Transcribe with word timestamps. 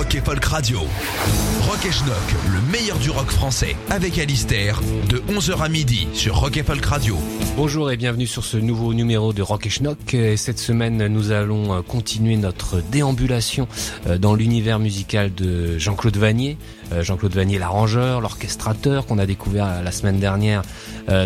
Rock 0.00 0.14
et 0.14 0.20
Folk 0.22 0.44
Radio. 0.46 0.78
Rock 1.60 1.84
et 1.84 1.92
Schnock, 1.92 2.16
le 2.50 2.72
meilleur 2.72 2.96
du 2.96 3.10
rock 3.10 3.30
français, 3.30 3.76
avec 3.90 4.18
Alistair, 4.18 4.80
de 5.10 5.18
11h 5.30 5.60
à 5.60 5.68
midi 5.68 6.08
sur 6.14 6.36
Rock 6.36 6.56
et 6.56 6.62
Folk 6.62 6.82
Radio. 6.86 7.18
Bonjour 7.54 7.90
et 7.90 7.98
bienvenue 7.98 8.26
sur 8.26 8.42
ce 8.42 8.56
nouveau 8.56 8.94
numéro 8.94 9.34
de 9.34 9.42
Rock 9.42 9.66
et 9.66 9.68
Schnock. 9.68 10.14
Et 10.14 10.38
Cette 10.38 10.58
semaine, 10.58 11.06
nous 11.08 11.32
allons 11.32 11.74
euh, 11.74 11.82
continuer 11.82 12.38
notre 12.38 12.80
déambulation 12.80 13.68
euh, 14.06 14.16
dans 14.16 14.34
l'univers 14.34 14.78
musical 14.78 15.34
de 15.34 15.76
Jean-Claude 15.76 16.16
Vanier. 16.16 16.56
Euh, 16.92 17.02
Jean-Claude 17.02 17.34
Vanier, 17.34 17.58
l'arrangeur, 17.58 18.20
l'orchestrateur 18.20 19.06
qu'on 19.06 19.18
a 19.18 19.26
découvert 19.26 19.82
la 19.82 19.92
semaine 19.92 20.18
dernière 20.18 20.62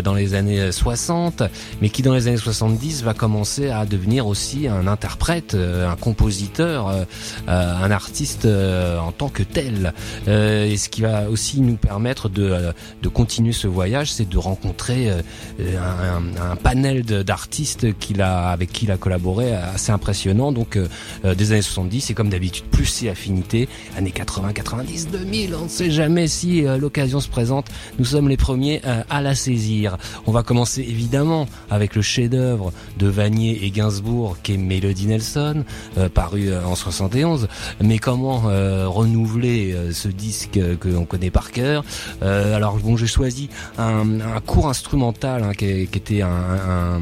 dans 0.03 0.15
les 0.15 0.33
années 0.33 0.71
60, 0.71 1.43
mais 1.79 1.89
qui 1.89 2.01
dans 2.01 2.15
les 2.15 2.27
années 2.27 2.37
70 2.37 3.03
va 3.03 3.13
commencer 3.13 3.69
à 3.69 3.85
devenir 3.85 4.25
aussi 4.25 4.67
un 4.67 4.87
interprète, 4.87 5.53
un 5.53 5.95
compositeur, 5.95 7.05
un 7.47 7.91
artiste 7.91 8.45
en 8.47 9.11
tant 9.11 9.29
que 9.29 9.43
tel. 9.43 9.93
Et 10.25 10.75
ce 10.77 10.89
qui 10.89 11.01
va 11.01 11.29
aussi 11.29 11.61
nous 11.61 11.75
permettre 11.75 12.29
de, 12.29 12.73
continuer 13.13 13.51
ce 13.51 13.67
voyage, 13.67 14.11
c'est 14.11 14.27
de 14.27 14.37
rencontrer 14.39 15.11
un, 15.59 16.55
panel 16.55 17.03
d'artistes 17.03 17.85
avec 18.19 18.71
qui 18.71 18.85
il 18.85 18.91
a 18.91 18.97
collaboré 18.97 19.53
assez 19.53 19.91
impressionnant. 19.91 20.51
Donc 20.51 20.79
des 21.23 21.51
années 21.51 21.61
70 21.61 22.09
et 22.09 22.13
comme 22.15 22.29
d'habitude 22.29 22.65
plus 22.65 22.85
ses 22.85 23.09
affinités, 23.09 23.69
années 23.97 24.11
80, 24.11 24.53
90, 24.53 25.09
2000, 25.09 25.54
on 25.59 25.65
ne 25.65 25.69
sait 25.69 25.91
jamais 25.91 26.27
si 26.27 26.65
euh, 26.65 26.77
l'occasion 26.77 27.19
se 27.19 27.29
présente. 27.29 27.67
Nous 27.99 28.05
sommes 28.05 28.29
les 28.29 28.37
premiers 28.37 28.81
euh, 28.85 29.03
à 29.09 29.21
la 29.21 29.35
saisir. 29.35 29.97
On 30.27 30.31
va 30.31 30.43
commencer 30.43 30.81
évidemment 30.81 31.47
avec 31.69 31.95
le 31.95 32.01
chef-d'œuvre 32.01 32.71
de 32.97 33.07
Vanier 33.07 33.65
et 33.65 33.71
Gainsbourg 33.71 34.37
qui 34.43 34.53
est 34.53 34.57
Melody 34.57 35.07
Nelson, 35.07 35.63
euh, 35.97 36.09
paru 36.09 36.53
en 36.55 36.75
71. 36.75 37.47
Mais 37.81 37.99
comment 37.99 38.43
renouveler 38.45 39.75
ce 39.91 40.07
disque 40.07 40.59
que 40.79 40.89
l'on 40.89 41.05
connaît 41.05 41.29
par 41.29 41.51
cœur? 41.51 41.83
Alors 42.21 42.77
bon, 42.77 42.97
j'ai 42.97 43.07
choisi 43.07 43.49
un, 43.77 44.19
un 44.19 44.39
court 44.41 44.67
instrumental 44.69 45.43
hein, 45.43 45.53
qui, 45.53 45.65
était 45.65 46.21
un, 46.21 46.29
un, 46.29 47.01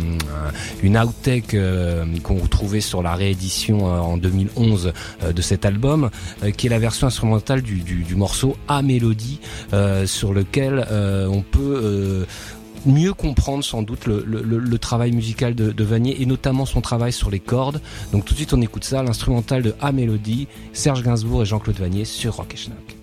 une 0.82 0.98
outtake 0.98 1.56
qu'on 2.24 2.38
retrouvait 2.38 2.82
sur 2.82 3.02
la 3.02 3.16
réédition 3.16 3.86
en 3.86 4.18
2011 4.18 4.94
de 5.34 5.42
cet 5.42 5.66
album, 5.66 6.10
qui 6.58 6.68
est 6.68 6.70
la 6.70 6.80
version 6.80 7.08
instrumentale 7.08 7.62
du 7.62 8.16
morceau 8.16 8.43
à 8.68 8.82
mélodie 8.82 9.40
euh, 9.74 10.06
sur 10.06 10.34
lequel 10.34 10.86
euh, 10.92 11.28
on 11.28 11.42
peut 11.42 11.82
euh, 11.84 12.26
mieux 12.86 13.14
comprendre 13.14 13.64
sans 13.64 13.82
doute 13.82 14.06
le, 14.06 14.78
travail 14.78 15.12
musical 15.12 15.56
de, 15.56 15.72
de, 15.72 15.84
Vanier 15.84 16.22
et 16.22 16.26
notamment 16.26 16.66
son 16.66 16.82
travail 16.82 17.14
sur 17.14 17.30
les 17.30 17.40
cordes. 17.40 17.82
Donc 18.12 18.26
tout 18.26 18.34
de 18.34 18.38
suite 18.38 18.54
on 18.54 18.62
écoute 18.62 18.84
ça, 18.84 19.04
l'instrumental 19.04 19.62
de 19.62 19.74
A 19.82 19.92
Mélodie, 19.92 20.48
Serge 20.74 21.04
Gainsbourg 21.04 21.44
et 21.44 21.46
Jean-Claude 21.46 21.78
Vanier 21.78 22.06
sur 22.06 22.36
Rock 22.36 22.54
et 22.54 22.58
Schnack. 22.58 23.03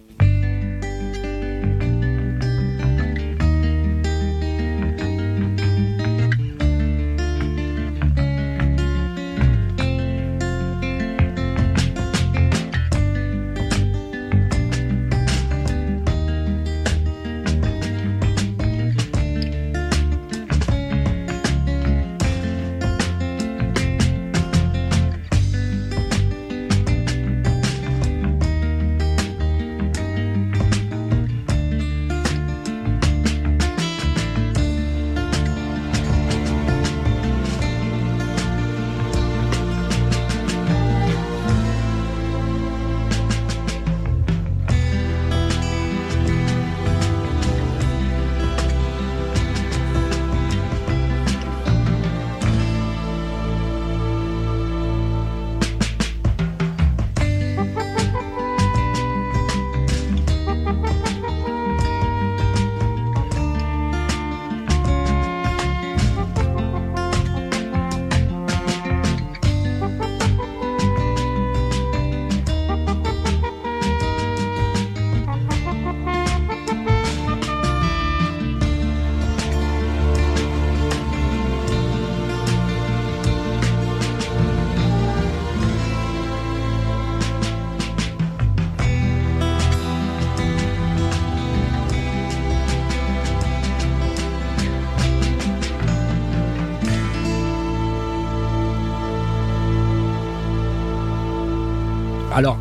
Alors, 102.33 102.59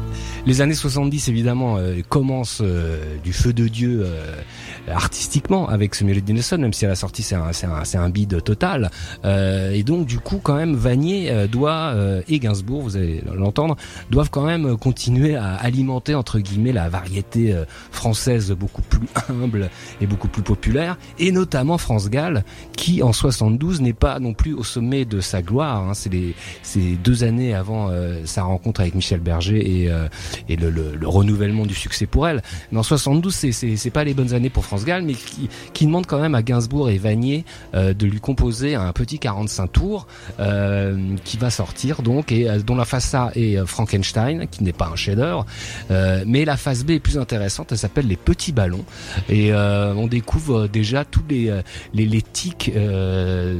les 0.47 0.62
années 0.62 0.74
70 0.74 1.30
évidemment 1.30 1.78
euh, 1.78 2.02
commencent 2.07 2.62
euh, 2.62 3.18
du 3.24 3.34
feu 3.34 3.53
de 3.53 3.68
Dieu 3.68 4.02
euh, 4.03 4.35
artistiquement 4.89 5.67
avec 5.67 5.95
ce 5.95 6.03
Melody 6.03 6.33
Nelson, 6.33 6.57
même 6.57 6.73
si 6.73 6.85
à 6.85 6.89
la 6.89 6.95
sortie 6.95 7.23
c'est 7.23 7.35
un, 7.35 7.53
c'est 7.53 7.67
un, 7.67 8.01
un 8.01 8.09
bide 8.09 8.44
total. 8.44 8.91
Euh, 9.25 9.72
et 9.72 9.83
donc 9.83 10.05
du 10.05 10.19
coup 10.19 10.39
quand 10.41 10.55
même 10.55 10.75
Vanier 10.75 11.29
euh, 11.29 11.47
doit 11.47 11.91
euh, 11.94 12.22
et 12.27 12.39
Gainsbourg, 12.39 12.81
vous 12.81 12.97
allez 12.97 13.23
l'entendre, 13.33 13.75
doivent 14.09 14.29
quand 14.29 14.45
même 14.45 14.77
continuer 14.77 15.35
à 15.35 15.55
alimenter 15.55 16.16
entre 16.16 16.39
guillemets 16.39 16.72
la 16.72 16.89
variété 16.89 17.55
française 17.91 18.51
beaucoup 18.51 18.81
plus 18.81 19.07
humble 19.29 19.69
et 20.01 20.07
beaucoup 20.07 20.27
plus 20.27 20.41
populaire, 20.41 20.97
et 21.17 21.31
notamment 21.31 21.77
France 21.77 22.09
Gall 22.09 22.44
qui 22.75 23.03
en 23.03 23.13
72 23.13 23.81
n'est 23.81 23.94
pas 23.94 24.19
non 24.19 24.33
plus 24.33 24.53
au 24.53 24.63
sommet 24.63 25.06
de 25.06 25.19
sa 25.19 25.41
gloire. 25.41 25.83
Hein. 25.83 25.94
C'est 25.94 26.09
les 26.09 26.95
deux 27.03 27.23
années 27.23 27.53
avant 27.53 27.91
sa 28.25 28.44
rencontre 28.44 28.81
avec 28.81 28.95
Michel 28.95 29.19
Berger 29.19 29.57
et, 29.59 29.91
et 30.47 30.56
le, 30.56 30.69
le, 30.69 30.95
le, 30.95 31.07
renouvellement 31.07 31.65
du 31.65 31.75
succès 31.75 32.06
pour 32.06 32.27
elle. 32.27 32.41
Mais 32.71 32.80
en 32.80 32.83
72 32.83 33.33
c'est 33.33 33.51
c'est, 33.51 33.75
c'est 33.75 33.89
pas 33.89 34.03
les 34.03 34.13
bonnes 34.13 34.33
années 34.33 34.50
pour 34.50 34.65
France 34.65 34.78
mais 34.85 35.13
qui, 35.13 35.49
qui, 35.73 35.85
demande 35.85 36.05
quand 36.05 36.19
même 36.19 36.35
à 36.35 36.41
Gainsbourg 36.41 36.89
et 36.89 36.97
Vanier 36.97 37.45
euh, 37.73 37.93
de 37.93 38.05
lui 38.05 38.19
composer 38.19 38.75
un 38.75 38.91
petit 38.93 39.19
45 39.19 39.67
tours 39.67 40.07
euh, 40.39 41.15
qui 41.23 41.37
va 41.37 41.49
sortir 41.49 42.01
donc 42.01 42.31
et 42.31 42.49
euh, 42.49 42.59
dont 42.59 42.75
la 42.75 42.85
face 42.85 43.13
A 43.13 43.31
est 43.35 43.65
Frankenstein, 43.65 44.47
qui 44.47 44.63
n'est 44.63 44.73
pas 44.73 44.87
un 44.87 44.95
chef-d'œuvre, 44.95 45.45
mais 46.25 46.45
la 46.45 46.57
face 46.57 46.83
B 46.83 46.91
est 46.91 46.99
plus 46.99 47.17
intéressante. 47.17 47.71
Elle 47.71 47.77
s'appelle 47.77 48.07
les 48.07 48.15
petits 48.15 48.51
ballons 48.51 48.85
et 49.29 49.53
on 49.53 50.07
découvre 50.07 50.67
déjà 50.67 51.05
tous 51.05 51.23
les 51.29 51.53
les, 51.93 52.05
les 52.05 52.21
tics, 52.21 52.71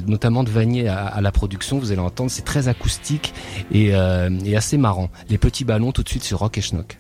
notamment 0.07 0.44
de 0.44 0.50
Vanier 0.50 0.88
à, 0.88 1.19
la 1.21 1.31
production. 1.31 1.80
Vous 1.80 1.92
allez 1.92 2.01
entendre, 2.01 2.31
c'est 2.31 2.45
très 2.45 2.68
acoustique 2.68 3.33
et, 3.71 3.89
et 3.89 4.56
assez 4.56 4.77
marrant. 4.77 5.10
Les 5.30 5.38
petits 5.38 5.66
ballons 5.66 5.92
tout 5.92 6.04
de 6.04 6.10
suite 6.10 6.24
sur 6.24 6.39
Rock 6.39 6.57
et 6.57 6.62
Schnock. 6.62 7.00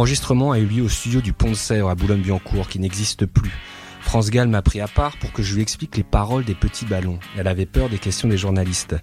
L'enregistrement 0.00 0.52
a 0.52 0.58
eu 0.58 0.64
lieu 0.64 0.82
au 0.82 0.88
studio 0.88 1.20
du 1.20 1.34
Pont 1.34 1.50
de 1.50 1.54
Sèvres 1.54 1.90
à 1.90 1.94
Boulogne-Billancourt 1.94 2.68
qui 2.68 2.78
n'existe 2.78 3.26
plus. 3.26 3.52
France 4.00 4.30
Gall 4.30 4.48
m'a 4.48 4.62
pris 4.62 4.80
à 4.80 4.88
part 4.88 5.18
pour 5.18 5.30
que 5.30 5.42
je 5.42 5.54
lui 5.54 5.60
explique 5.60 5.94
les 5.98 6.02
paroles 6.02 6.46
des 6.46 6.54
petits 6.54 6.86
ballons. 6.86 7.18
Elle 7.36 7.46
avait 7.46 7.66
peur 7.66 7.90
des 7.90 7.98
questions 7.98 8.26
des 8.26 8.38
journalistes. 8.38 8.96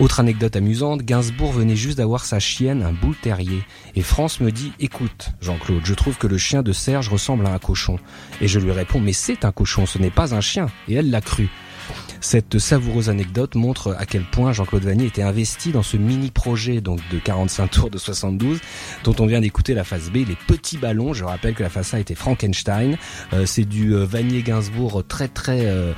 Autre 0.00 0.18
anecdote 0.18 0.56
amusante, 0.56 1.02
Gainsbourg 1.02 1.52
venait 1.52 1.76
juste 1.76 1.98
d'avoir 1.98 2.24
sa 2.24 2.40
chienne, 2.40 2.82
un 2.82 2.90
boule 2.92 3.14
terrier. 3.14 3.62
Et 3.94 4.02
France 4.02 4.40
me 4.40 4.50
dit, 4.50 4.72
écoute, 4.80 5.30
Jean-Claude, 5.40 5.82
je 5.84 5.94
trouve 5.94 6.18
que 6.18 6.26
le 6.26 6.36
chien 6.36 6.64
de 6.64 6.72
Serge 6.72 7.08
ressemble 7.08 7.46
à 7.46 7.52
un 7.52 7.60
cochon. 7.60 8.00
Et 8.40 8.48
je 8.48 8.58
lui 8.58 8.72
réponds, 8.72 8.98
mais 8.98 9.12
c'est 9.12 9.44
un 9.44 9.52
cochon, 9.52 9.86
ce 9.86 9.98
n'est 9.98 10.10
pas 10.10 10.34
un 10.34 10.40
chien. 10.40 10.66
Et 10.88 10.94
elle 10.94 11.10
l'a 11.10 11.20
cru. 11.20 11.48
Cette 12.20 12.58
savoureuse 12.58 13.08
anecdote 13.08 13.54
montre 13.54 13.96
à 13.98 14.04
quel 14.04 14.22
point 14.24 14.52
Jean-Claude 14.52 14.84
Vanier 14.84 15.06
était 15.06 15.22
investi 15.22 15.72
dans 15.72 15.82
ce 15.82 15.96
mini 15.96 16.30
projet 16.30 16.80
donc 16.80 17.00
de 17.10 17.18
45 17.18 17.70
tours 17.70 17.90
de 17.90 17.98
72 17.98 18.60
dont 19.04 19.14
on 19.20 19.26
vient 19.26 19.40
d'écouter 19.40 19.72
la 19.72 19.84
phase 19.84 20.10
B, 20.10 20.16
les 20.16 20.36
petits 20.46 20.76
ballons. 20.76 21.14
Je 21.14 21.24
rappelle 21.24 21.54
que 21.54 21.62
la 21.62 21.70
phase 21.70 21.94
A 21.94 21.98
était 21.98 22.14
Frankenstein. 22.14 22.98
Euh, 23.32 23.46
c'est 23.46 23.64
du 23.64 23.94
euh, 23.94 24.04
Vanier 24.04 24.42
Gainsbourg 24.42 25.02
très 25.08 25.28
très 25.28 25.64
euh, 25.64 25.92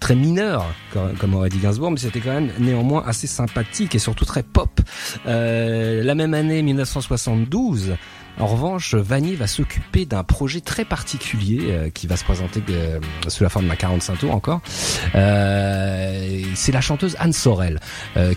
très 0.00 0.14
mineur, 0.14 0.66
comme 0.92 1.34
aurait 1.34 1.48
dit 1.48 1.58
Gainsbourg, 1.58 1.90
mais 1.90 1.98
c'était 1.98 2.20
quand 2.20 2.32
même 2.32 2.50
néanmoins 2.58 3.02
assez 3.06 3.26
sympathique 3.26 3.94
et 3.94 3.98
surtout 3.98 4.24
très 4.24 4.42
pop. 4.42 4.80
la 5.24 6.14
même 6.14 6.34
année, 6.34 6.62
1972, 6.62 7.96
en 8.38 8.46
revanche, 8.46 8.94
Vanier 8.94 9.34
va 9.34 9.46
s'occuper 9.46 10.04
d'un 10.04 10.22
projet 10.22 10.60
très 10.60 10.84
particulier 10.84 11.70
euh, 11.70 11.90
qui 11.90 12.06
va 12.06 12.16
se 12.16 12.24
présenter 12.24 12.62
euh, 12.68 13.00
sous 13.28 13.42
la 13.42 13.48
forme 13.48 13.66
d'un 13.66 13.76
45 13.76 14.18
tours 14.18 14.34
encore. 14.34 14.60
Euh, 15.14 16.42
c'est 16.54 16.72
la 16.72 16.82
chanteuse 16.82 17.16
Anne 17.18 17.32
Sorel 17.32 17.80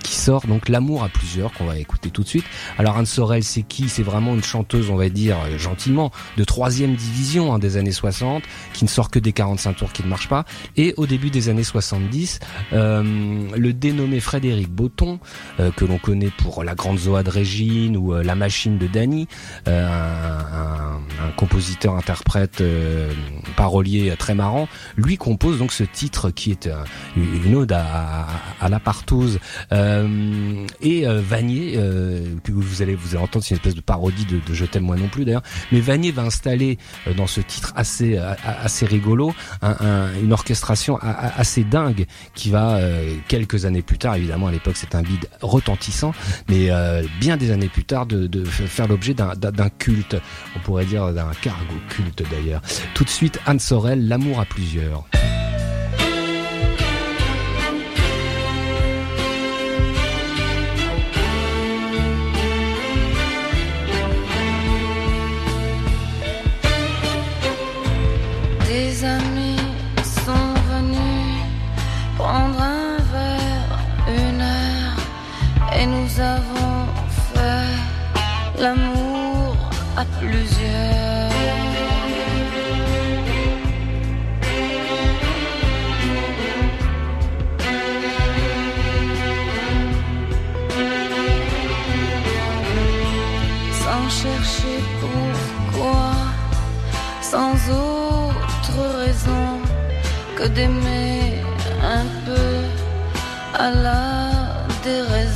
qui 0.03 0.15
sort 0.15 0.45
donc 0.45 0.69
L'amour 0.69 1.03
à 1.03 1.09
plusieurs 1.09 1.51
qu'on 1.53 1.65
va 1.65 1.77
écouter 1.77 2.11
tout 2.11 2.23
de 2.23 2.27
suite. 2.27 2.43
Alors 2.77 2.97
Anne 2.97 3.05
Sorel, 3.05 3.43
c'est 3.43 3.63
qui? 3.63 3.89
C'est 3.89 4.03
vraiment 4.03 4.35
une 4.35 4.43
chanteuse, 4.43 4.89
on 4.89 4.95
va 4.95 5.09
dire 5.09 5.37
gentiment, 5.57 6.11
de 6.37 6.43
troisième 6.43 6.95
division 6.95 7.53
hein, 7.53 7.59
des 7.59 7.77
années 7.77 7.91
60, 7.91 8.43
qui 8.73 8.83
ne 8.83 8.89
sort 8.89 9.09
que 9.09 9.19
des 9.19 9.33
45 9.33 9.77
tours 9.77 9.91
qui 9.91 10.03
ne 10.03 10.07
marchent 10.07 10.27
pas. 10.27 10.45
Et 10.77 10.93
au 10.97 11.07
début 11.07 11.29
des 11.29 11.49
années 11.49 11.63
70, 11.63 12.39
le 12.71 13.71
dénommé 13.71 14.19
Frédéric 14.19 14.69
Botton, 14.69 15.19
que 15.57 15.85
l'on 15.85 15.97
connaît 15.97 16.31
pour 16.37 16.63
La 16.63 16.75
Grande 16.75 16.99
Zoa 16.99 17.23
de 17.23 17.29
Régine 17.29 17.97
ou 17.97 18.13
La 18.13 18.35
Machine 18.35 18.77
de 18.77 18.87
Dany, 18.87 19.27
un, 19.89 21.31
compositeur, 21.35 21.95
interprète, 21.95 22.61
euh, 22.61 23.11
parolier 23.55 24.13
très 24.17 24.35
marrant, 24.35 24.67
lui 24.97 25.17
compose 25.17 25.57
donc 25.57 25.71
ce 25.71 25.83
titre 25.83 26.31
qui 26.31 26.51
est 26.51 26.67
euh, 26.67 26.83
une 27.15 27.55
ode 27.55 27.71
à, 27.71 28.27
la 28.69 28.79
partouze. 28.79 29.39
Euh, 29.71 30.65
et 30.81 31.05
Vanier, 31.05 31.73
que 32.43 32.51
vous 32.51 32.81
allez 32.81 32.95
vous 32.95 33.15
allez 33.15 33.23
entendre, 33.23 33.43
c'est 33.43 33.51
une 33.51 33.57
espèce 33.57 33.75
de 33.75 33.81
parodie 33.81 34.25
de, 34.25 34.41
Je 34.51 34.65
t'aime 34.65 34.83
moi 34.83 34.95
non 34.95 35.07
plus 35.07 35.25
d'ailleurs. 35.25 35.43
Mais 35.71 35.79
Vanier 35.79 36.11
va 36.11 36.23
installer 36.23 36.77
dans 37.15 37.27
ce 37.27 37.41
titre 37.41 37.73
assez 37.75 38.17
assez 38.17 38.85
rigolo 38.85 39.33
une 39.61 40.33
orchestration 40.33 40.99
assez 41.01 41.63
dingue 41.63 42.05
qui 42.33 42.49
va 42.49 42.79
quelques 43.27 43.65
années 43.65 43.81
plus 43.81 43.97
tard, 43.97 44.15
évidemment 44.15 44.47
à 44.47 44.51
l'époque 44.51 44.75
c'est 44.77 44.95
un 44.95 45.01
bide 45.01 45.27
retentissant, 45.41 46.13
mais 46.47 46.69
bien 47.19 47.37
des 47.37 47.51
années 47.51 47.69
plus 47.69 47.85
tard 47.85 48.05
de, 48.05 48.27
de 48.27 48.43
faire 48.43 48.87
l'objet 48.87 49.13
d'un 49.13 49.69
culte, 49.79 50.17
on 50.55 50.59
pourrait 50.59 50.85
dire 50.85 51.11
d'un 51.13 51.31
cargo 51.41 51.75
culte 51.89 52.23
d'ailleurs. 52.29 52.61
Tout 52.93 53.03
de 53.03 53.09
suite, 53.09 53.39
Anne 53.45 53.59
Sorel, 53.59 54.07
L'amour 54.07 54.39
à 54.39 54.45
plusieurs. 54.45 55.05
Des 68.67 69.03
amis 69.05 69.57
sont 70.03 70.53
venus 70.71 71.41
prendre 72.17 72.61
un 72.61 72.97
verre, 73.11 73.79
une 74.07 74.41
heure, 74.41 74.97
et 75.79 75.85
nous 75.85 76.19
avons 76.19 76.85
fait 77.33 78.61
l'amour 78.61 78.88
d'aimer 100.55 101.41
un 101.83 102.05
peu 102.25 102.49
à 103.57 103.71
la 103.71 104.29
déraison 104.83 105.28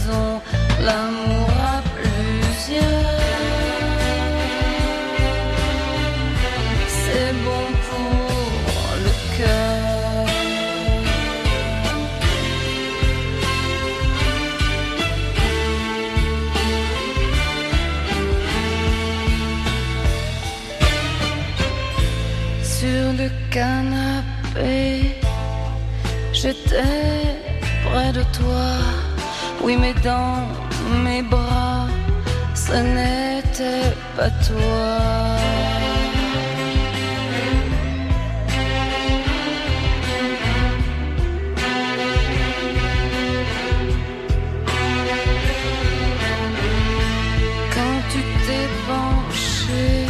J'étais 26.44 27.40
près 27.86 28.12
de 28.12 28.22
toi, 28.38 28.66
oui, 29.62 29.78
mais 29.80 29.94
dans 30.04 30.46
mes 31.02 31.22
bras, 31.22 31.88
ce 32.54 32.74
n'était 32.74 33.96
pas 34.18 34.30
toi. 34.30 35.38
Quand 47.74 47.98
tu 48.12 48.20
t'es 48.46 48.68
penché 48.86 50.08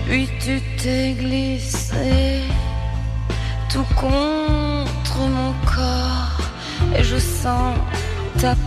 Puis 0.07 0.29
tu 0.39 0.55
t'es 0.77 1.07
glissé 1.19 2.43
tout 3.71 3.87
contre 3.99 4.32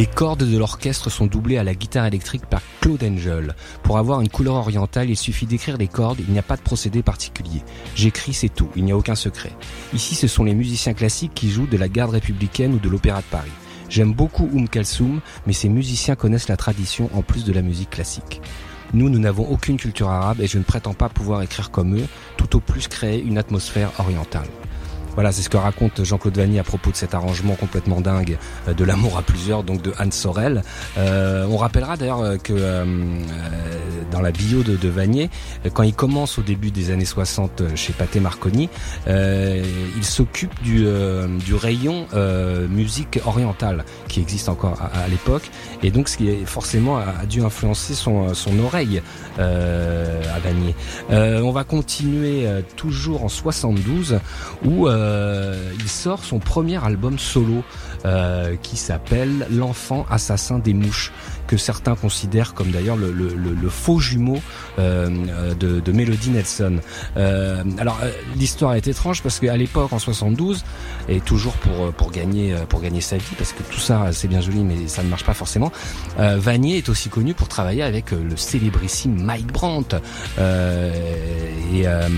Les 0.00 0.06
cordes 0.06 0.44
de 0.44 0.56
l'orchestre 0.56 1.10
sont 1.10 1.26
doublées 1.26 1.58
à 1.58 1.62
la 1.62 1.74
guitare 1.74 2.06
électrique 2.06 2.46
par 2.46 2.62
Claude 2.80 3.04
Angel. 3.04 3.54
Pour 3.82 3.98
avoir 3.98 4.22
une 4.22 4.30
couleur 4.30 4.54
orientale, 4.54 5.10
il 5.10 5.16
suffit 5.18 5.44
d'écrire 5.44 5.76
les 5.76 5.88
cordes, 5.88 6.20
il 6.26 6.32
n'y 6.32 6.38
a 6.38 6.42
pas 6.42 6.56
de 6.56 6.62
procédé 6.62 7.02
particulier. 7.02 7.62
J'écris, 7.96 8.32
c'est 8.32 8.48
tout, 8.48 8.70
il 8.76 8.84
n'y 8.84 8.92
a 8.92 8.96
aucun 8.96 9.14
secret. 9.14 9.52
Ici, 9.92 10.14
ce 10.14 10.26
sont 10.26 10.42
les 10.42 10.54
musiciens 10.54 10.94
classiques 10.94 11.34
qui 11.34 11.50
jouent 11.50 11.66
de 11.66 11.76
la 11.76 11.90
garde 11.90 12.12
républicaine 12.12 12.72
ou 12.72 12.78
de 12.78 12.88
l'opéra 12.88 13.18
de 13.18 13.26
Paris. 13.30 13.50
J'aime 13.90 14.14
beaucoup 14.14 14.48
Oum 14.54 14.70
Kalsoum, 14.70 15.20
mais 15.46 15.52
ces 15.52 15.68
musiciens 15.68 16.16
connaissent 16.16 16.48
la 16.48 16.56
tradition 16.56 17.10
en 17.12 17.20
plus 17.20 17.44
de 17.44 17.52
la 17.52 17.60
musique 17.60 17.90
classique. 17.90 18.40
Nous, 18.94 19.10
nous 19.10 19.18
n'avons 19.18 19.50
aucune 19.50 19.76
culture 19.76 20.08
arabe 20.08 20.40
et 20.40 20.46
je 20.46 20.56
ne 20.56 20.64
prétends 20.64 20.94
pas 20.94 21.10
pouvoir 21.10 21.42
écrire 21.42 21.70
comme 21.70 21.98
eux, 21.98 22.06
tout 22.38 22.56
au 22.56 22.60
plus 22.60 22.88
créer 22.88 23.22
une 23.22 23.36
atmosphère 23.36 23.92
orientale. 23.98 24.48
Voilà, 25.14 25.32
c'est 25.32 25.42
ce 25.42 25.48
que 25.48 25.56
raconte 25.56 26.04
Jean-Claude 26.04 26.36
Vanny 26.36 26.58
à 26.58 26.64
propos 26.64 26.90
de 26.90 26.96
cet 26.96 27.14
arrangement 27.14 27.54
complètement 27.54 28.00
dingue 28.00 28.38
euh, 28.68 28.74
de 28.74 28.84
l'amour 28.84 29.18
à 29.18 29.22
plusieurs, 29.22 29.62
donc 29.62 29.82
de 29.82 29.92
Anne 29.98 30.12
Sorel. 30.12 30.62
Euh, 30.98 31.46
on 31.50 31.56
rappellera 31.56 31.96
d'ailleurs 31.96 32.20
euh, 32.20 32.36
que 32.36 32.52
euh, 32.52 32.84
euh, 32.84 34.02
dans 34.10 34.20
la 34.20 34.32
bio 34.32 34.62
de, 34.62 34.88
Vanier, 34.88 35.30
quand 35.72 35.82
il 35.84 35.94
commence 35.94 36.38
au 36.38 36.42
début 36.42 36.70
des 36.70 36.90
années 36.90 37.04
60 37.04 37.60
euh, 37.60 37.76
chez 37.76 37.92
Pathé 37.92 38.18
Marconi, 38.18 38.68
euh, 39.06 39.62
il 39.96 40.04
s'occupe 40.04 40.60
du, 40.62 40.84
du 41.44 41.54
rayon 41.54 42.06
musique 42.68 43.20
orientale 43.24 43.84
qui 44.08 44.20
existe 44.20 44.48
encore 44.48 44.78
à, 44.80 45.08
l'époque, 45.08 45.50
et 45.82 45.90
donc 45.90 46.08
ce 46.08 46.16
qui 46.16 46.28
est 46.28 46.44
forcément 46.44 46.98
a, 46.98 47.26
dû 47.28 47.42
influencer 47.42 47.94
son, 47.94 48.34
son 48.34 48.58
oreille 48.58 49.02
à 49.38 50.38
Vanier. 50.42 50.74
On 51.10 51.50
va 51.52 51.64
continuer 51.64 52.46
toujours 52.76 53.24
en 53.24 53.28
72 53.28 54.18
où 54.64 54.88
euh, 55.00 55.72
il 55.78 55.88
sort 55.88 56.24
son 56.24 56.38
premier 56.38 56.82
album 56.84 57.18
solo 57.18 57.64
euh, 58.04 58.56
qui 58.62 58.76
s'appelle 58.76 59.46
L'enfant 59.50 60.06
assassin 60.10 60.58
des 60.58 60.74
mouches 60.74 61.12
que 61.50 61.56
certains 61.56 61.96
considèrent 61.96 62.54
comme 62.54 62.70
d'ailleurs 62.70 62.94
le, 62.94 63.10
le, 63.10 63.34
le, 63.34 63.68
faux 63.68 63.98
jumeau 63.98 64.38
euh, 64.78 65.08
de, 65.58 65.80
de 65.80 65.92
Melody 65.92 66.30
Nelson. 66.30 66.78
Euh, 67.16 67.64
alors 67.78 67.98
euh, 68.04 68.10
l'histoire 68.36 68.74
est 68.74 68.86
étrange 68.86 69.20
parce 69.20 69.40
qu'à 69.40 69.56
l'époque 69.56 69.92
en 69.92 69.98
72 69.98 70.64
et 71.08 71.20
toujours 71.20 71.54
pour 71.54 71.92
pour 71.92 72.12
gagner 72.12 72.54
pour 72.68 72.80
gagner 72.80 73.00
sa 73.00 73.16
vie 73.16 73.34
parce 73.36 73.52
que 73.52 73.64
tout 73.64 73.80
ça 73.80 74.12
c'est 74.12 74.28
bien 74.28 74.40
joli 74.40 74.62
mais 74.62 74.86
ça 74.86 75.02
ne 75.02 75.08
marche 75.08 75.24
pas 75.24 75.34
forcément. 75.34 75.72
Euh, 76.20 76.36
Vanier 76.38 76.78
est 76.78 76.88
aussi 76.88 77.08
connu 77.08 77.34
pour 77.34 77.48
travailler 77.48 77.82
avec 77.82 78.12
euh, 78.12 78.22
le 78.22 78.36
célébrissime 78.36 79.20
Mike 79.20 79.48
Brandt 79.52 79.96
euh, 80.38 80.92
et, 81.74 81.86
euh, 81.86 82.08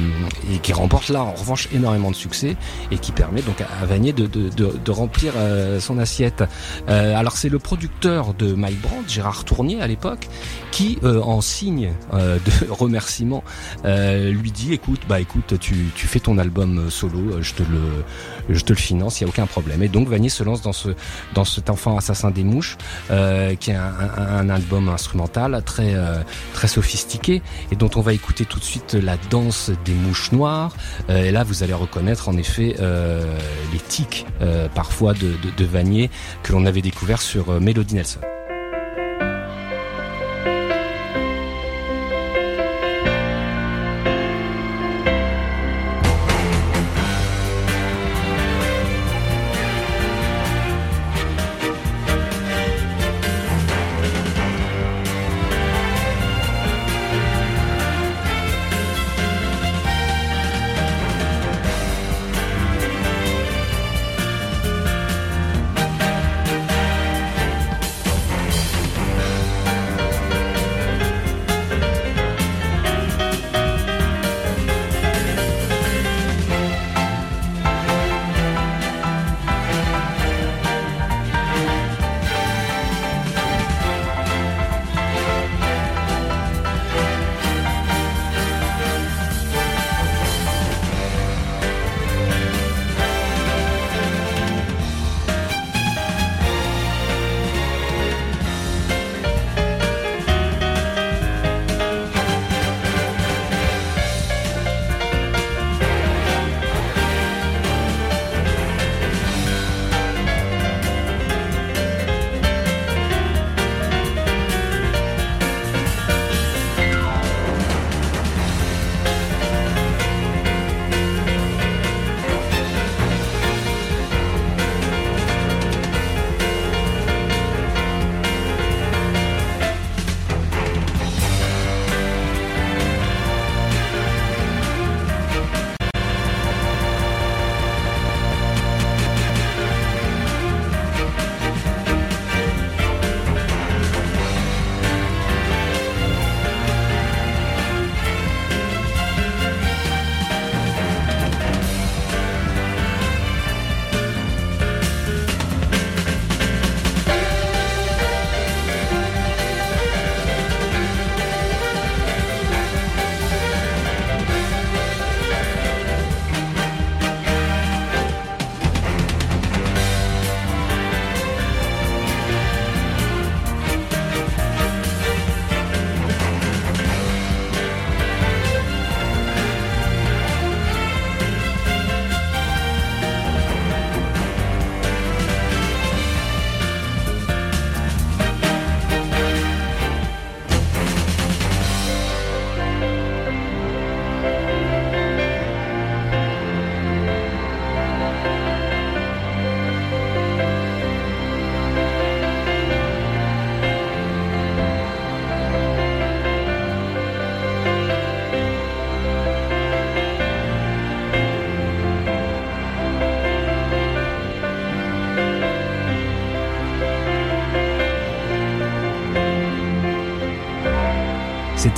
et 0.52 0.58
qui 0.58 0.74
remporte 0.74 1.08
là 1.08 1.22
en 1.22 1.32
revanche 1.32 1.68
énormément 1.72 2.10
de 2.10 2.16
succès 2.16 2.56
et 2.90 2.98
qui 2.98 3.12
permet 3.12 3.40
donc 3.40 3.62
à, 3.62 3.86
Vanier 3.86 4.12
de, 4.12 4.26
de, 4.26 4.50
de, 4.50 4.78
de 4.84 4.90
remplir 4.90 5.32
euh, 5.36 5.80
son 5.80 5.98
assiette. 5.98 6.44
Euh, 6.88 7.16
alors 7.16 7.36
c'est 7.36 7.48
le 7.48 7.58
producteur 7.58 8.34
de 8.34 8.52
Mike 8.52 8.80
Brandt, 8.80 9.08
Gérard 9.22 9.44
Tournier 9.44 9.80
à 9.80 9.86
l'époque, 9.86 10.28
qui 10.72 10.98
euh, 11.04 11.20
en 11.22 11.40
signe 11.40 11.92
euh, 12.12 12.38
de 12.44 12.70
remerciement 12.70 13.44
euh, 13.84 14.32
lui 14.32 14.50
dit 14.50 14.72
écoute 14.72 15.02
bah 15.08 15.20
écoute 15.20 15.54
tu, 15.60 15.76
tu 15.94 16.08
fais 16.08 16.18
ton 16.18 16.38
album 16.38 16.90
solo, 16.90 17.18
euh, 17.36 17.42
je 17.42 17.54
te 17.54 17.62
le 17.62 18.04
je 18.48 18.64
te 18.64 18.72
le 18.72 18.78
finance, 18.78 19.20
il 19.20 19.24
y 19.24 19.26
a 19.26 19.28
aucun 19.28 19.46
problème. 19.46 19.80
Et 19.84 19.88
donc 19.88 20.08
Vanier 20.08 20.28
se 20.28 20.42
lance 20.42 20.60
dans 20.60 20.72
ce 20.72 20.88
dans 21.34 21.44
cet 21.44 21.70
enfant 21.70 21.96
assassin 21.96 22.32
des 22.32 22.42
mouches 22.42 22.76
euh, 23.12 23.54
qui 23.54 23.70
est 23.70 23.76
un, 23.76 23.94
un, 24.16 24.38
un 24.38 24.48
album 24.48 24.88
instrumental 24.88 25.62
très 25.64 25.94
euh, 25.94 26.16
très 26.52 26.66
sophistiqué 26.66 27.42
et 27.70 27.76
dont 27.76 27.90
on 27.94 28.00
va 28.00 28.14
écouter 28.14 28.44
tout 28.44 28.58
de 28.58 28.64
suite 28.64 28.94
la 28.94 29.16
danse 29.30 29.70
des 29.84 29.94
mouches 29.94 30.32
noires. 30.32 30.74
Euh, 31.10 31.26
et 31.26 31.30
là 31.30 31.44
vous 31.44 31.62
allez 31.62 31.74
reconnaître 31.74 32.28
en 32.28 32.36
effet 32.36 32.74
euh, 32.80 33.38
les 33.72 33.78
tics 33.78 34.26
euh, 34.40 34.68
parfois 34.74 35.14
de, 35.14 35.28
de, 35.28 35.50
de 35.56 35.64
Vanier 35.64 36.10
que 36.42 36.52
l'on 36.52 36.66
avait 36.66 36.82
découvert 36.82 37.22
sur 37.22 37.50
euh, 37.50 37.60
Melody 37.60 37.94
Nelson. 37.94 38.20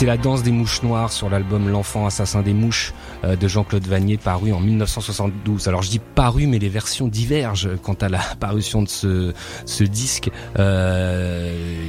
C'était 0.04 0.16
la 0.18 0.22
danse 0.22 0.42
des 0.42 0.52
mouches 0.52 0.82
noires 0.82 1.10
sur 1.10 1.30
l'album 1.30 1.70
L'enfant 1.70 2.04
assassin 2.04 2.42
des 2.42 2.52
mouches 2.52 2.92
euh, 3.24 3.36
de 3.36 3.48
Jean-Claude 3.48 3.86
Vanier 3.86 4.18
paru 4.18 4.52
en 4.52 4.60
1972. 4.60 5.66
Alors 5.66 5.80
je 5.80 5.88
dis 5.88 5.98
paru 5.98 6.46
mais 6.46 6.58
les 6.58 6.68
versions 6.68 7.08
divergent 7.08 7.70
quant 7.82 7.94
à 7.94 8.10
la 8.10 8.18
parution 8.38 8.82
de 8.82 8.88
ce, 8.90 9.84
disque. 9.84 10.30
Euh, 10.58 11.86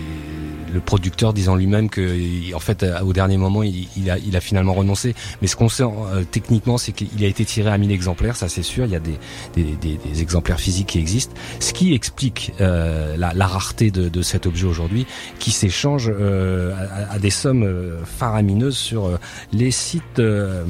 le 0.75 0.81
producteur 0.81 1.33
disant 1.33 1.55
lui-même 1.55 1.89
que 1.89 2.53
en 2.53 2.59
fait 2.59 2.85
au 3.03 3.13
dernier 3.13 3.37
moment 3.37 3.63
il, 3.63 4.09
a, 4.09 4.17
il 4.19 4.35
a 4.35 4.41
finalement 4.41 4.73
renoncé 4.73 5.15
mais 5.41 5.47
ce 5.47 5.55
qu'on 5.55 5.69
sait 5.69 5.83
euh, 5.83 6.23
techniquement 6.29 6.77
c'est 6.77 6.91
qu'il 6.91 7.23
a 7.23 7.27
été 7.27 7.45
tiré 7.45 7.71
à 7.71 7.77
1000 7.77 7.91
exemplaires 7.91 8.35
ça 8.35 8.49
c'est 8.49 8.61
sûr 8.63 8.85
il 8.85 8.91
y 8.91 8.95
a 8.95 8.99
des, 8.99 9.17
des, 9.55 9.63
des, 9.63 9.97
des, 9.97 10.21
exemplaires 10.21 10.59
physiques 10.59 10.87
qui 10.87 10.99
existent 10.99 11.33
ce 11.59 11.73
qui 11.73 11.93
explique 11.93 12.51
euh, 12.61 13.15
la, 13.17 13.33
la, 13.33 13.47
rareté 13.47 13.89
de, 13.89 14.09
de 14.09 14.21
cet 14.21 14.45
objet 14.45 14.67
aujourd'hui 14.67 15.07
qui 15.39 15.51
s'échange 15.51 16.11
euh, 16.13 16.73
à, 16.75 17.13
à, 17.13 17.19
des 17.19 17.29
sommes 17.29 17.65
faramineuses 18.05 18.77
sur 18.77 19.05
euh, 19.05 19.17
les 19.51 19.71
sites 19.71 20.19
euh, 20.19 20.63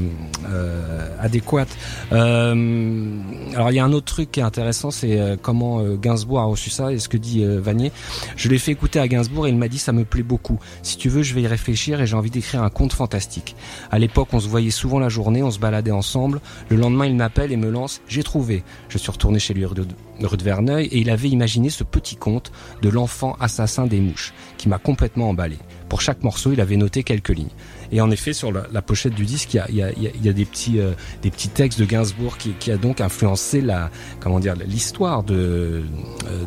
euh, 0.49 1.09
adéquats. 1.19 1.65
alors 2.11 3.71
il 3.71 3.75
y 3.75 3.79
a 3.79 3.85
un 3.85 3.93
autre 3.93 4.05
truc 4.05 4.31
qui 4.31 4.39
est 4.39 4.43
intéressant, 4.43 4.91
c'est 4.91 5.37
comment 5.41 5.83
Gainsbourg 5.95 6.39
a 6.39 6.43
reçu 6.45 6.69
ça 6.69 6.91
et 6.91 6.99
ce 6.99 7.09
que 7.09 7.17
dit 7.17 7.43
Vanier. 7.43 7.91
Je 8.35 8.49
l'ai 8.49 8.57
fait 8.57 8.71
écouter 8.71 8.99
à 8.99 9.07
Gainsbourg 9.07 9.47
et 9.47 9.49
il 9.49 9.57
m'a 9.57 9.67
dit 9.67 9.77
ça 9.77 9.91
me 9.95 10.05
plaît 10.05 10.23
beaucoup. 10.23 10.59
Si 10.83 10.97
tu 10.97 11.09
veux, 11.09 11.23
je 11.23 11.33
vais 11.33 11.41
y 11.41 11.47
réfléchir 11.47 12.01
et 12.01 12.05
j'ai 12.05 12.15
envie 12.15 12.29
d'écrire 12.29 12.63
un 12.63 12.69
conte 12.69 12.93
fantastique. 12.93 13.55
À 13.91 13.99
l'époque, 13.99 14.29
on 14.33 14.39
se 14.39 14.47
voyait 14.47 14.71
souvent 14.71 14.99
la 14.99 15.09
journée, 15.09 15.41
on 15.41 15.51
se 15.51 15.59
baladait 15.59 15.91
ensemble. 15.91 16.41
Le 16.69 16.77
lendemain, 16.77 17.05
il 17.05 17.15
m'appelle 17.15 17.51
et 17.51 17.57
me 17.57 17.69
lance 17.69 18.01
J'ai 18.07 18.23
trouvé. 18.23 18.63
Je 18.89 18.97
suis 18.97 19.11
retourné 19.11 19.39
chez 19.39 19.53
lui 19.53 19.65
rue 19.65 19.75
de 19.75 20.43
Verneuil 20.43 20.87
et 20.87 20.99
il 20.99 21.09
avait 21.09 21.29
imaginé 21.29 21.69
ce 21.69 21.83
petit 21.83 22.15
conte 22.15 22.51
de 22.81 22.89
l'enfant 22.89 23.35
assassin 23.39 23.87
des 23.87 23.99
mouches 23.99 24.33
qui 24.57 24.69
m'a 24.69 24.77
complètement 24.77 25.29
emballé. 25.29 25.57
Pour 25.89 26.01
chaque 26.01 26.23
morceau, 26.23 26.51
il 26.51 26.61
avait 26.61 26.77
noté 26.77 27.03
quelques 27.03 27.29
lignes. 27.29 27.49
Et 27.91 28.01
en 28.01 28.11
effet, 28.11 28.33
sur 28.33 28.51
la, 28.51 28.63
la 28.71 28.81
pochette 28.81 29.13
du 29.13 29.25
disque, 29.25 29.53
il 29.53 29.57
y 29.57 29.59
a, 29.59 29.67
il 29.69 29.75
y 29.77 29.83
a, 29.83 30.11
y 30.21 30.29
a 30.29 30.33
des 30.33 30.45
petits 30.45 30.79
euh, 30.79 30.91
des 31.21 31.31
petits 31.31 31.49
textes 31.49 31.79
de 31.79 31.85
Gainsbourg 31.85 32.37
qui, 32.37 32.51
qui, 32.53 32.71
a 32.71 32.77
donc 32.77 33.01
influencé 33.01 33.61
la 33.61 33.89
comment 34.19 34.39
dire 34.39 34.55
l'histoire 34.65 35.23
de, 35.23 35.83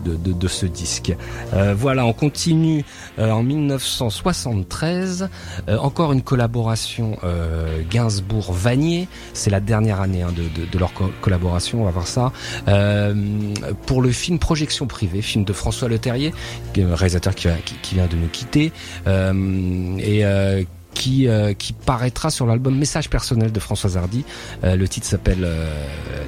de, 0.04 0.16
de, 0.16 0.32
de 0.32 0.48
ce 0.48 0.66
disque. 0.66 1.14
Euh, 1.54 1.74
voilà, 1.74 2.04
on 2.04 2.12
continue 2.12 2.84
euh, 3.18 3.30
en 3.30 3.42
1973. 3.42 5.28
Euh, 5.68 5.78
encore 5.78 6.12
une 6.12 6.22
collaboration 6.22 7.18
euh, 7.24 7.82
Gainsbourg-Vanier. 7.88 9.08
C'est 9.32 9.50
la 9.50 9.60
dernière 9.60 10.00
année 10.00 10.22
hein, 10.22 10.32
de, 10.34 10.66
de, 10.66 10.78
leur 10.78 10.92
co 10.92 11.10
collaboration. 11.20 11.82
On 11.82 11.84
va 11.84 11.90
voir 11.90 12.06
ça 12.06 12.32
pour 13.86 14.02
le 14.02 14.10
film 14.10 14.38
Projection 14.38 14.86
privée, 14.86 15.22
film 15.22 15.44
de 15.44 15.52
François 15.52 15.88
Leterrier, 15.88 16.32
réalisateur 16.76 17.34
qui, 17.34 17.48
qui, 17.64 17.74
qui 17.82 17.94
vient 17.94 18.06
de 18.06 18.16
nous 18.16 18.28
quitter 18.28 18.72
et 19.06 20.66
qui, 20.94 21.28
euh, 21.28 21.54
qui 21.54 21.72
paraîtra 21.72 22.30
sur 22.30 22.46
l'album 22.46 22.76
Message 22.76 23.08
personnel 23.08 23.52
de 23.52 23.60
Françoise 23.60 23.96
Hardy. 23.96 24.24
Euh, 24.64 24.76
le 24.76 24.88
titre 24.88 25.06
s'appelle 25.06 25.44
euh, 25.44 25.72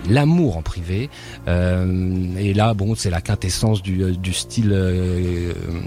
L'amour 0.08 0.56
en 0.56 0.62
privé. 0.62 1.10
Et 1.46 2.54
là, 2.54 2.74
bon, 2.74 2.94
c'est 2.94 3.10
la 3.10 3.20
quintessence 3.20 3.82
du, 3.82 4.32
style 4.32 4.72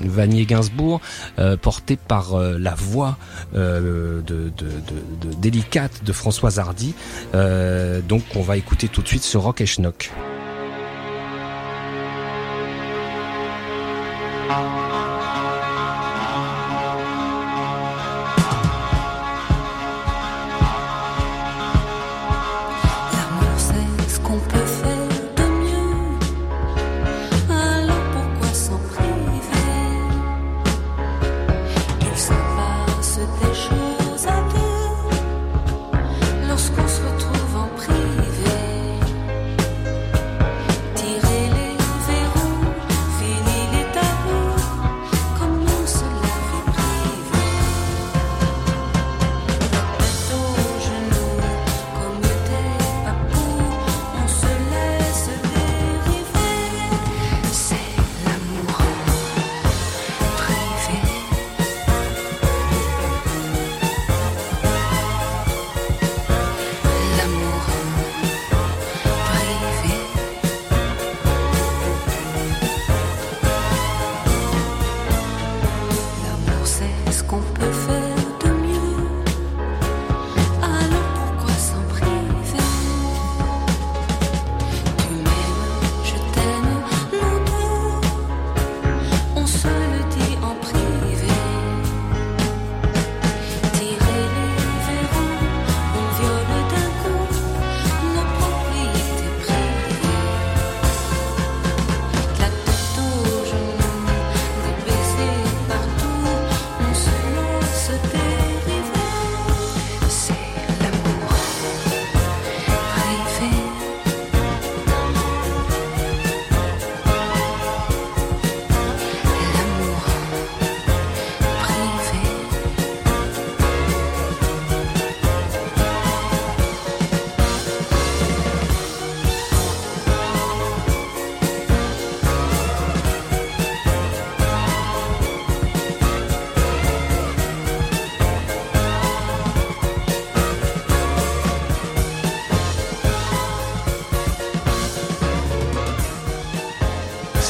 Vanier-Gainsbourg, 0.03 1.01
porté 1.61 1.95
par 1.97 2.37
la 2.37 2.75
voix 2.75 3.17
délicate 5.41 6.03
de 6.03 6.11
Françoise 6.13 6.59
Hardy. 6.59 6.93
donc, 8.07 8.23
on 8.35 8.41
va 8.41 8.57
écouter 8.57 8.87
tout 8.87 9.01
de 9.01 9.07
suite 9.07 9.23
ce 9.23 9.37
rock 9.37 9.61
et 9.61 9.65
schnock. 9.65 10.11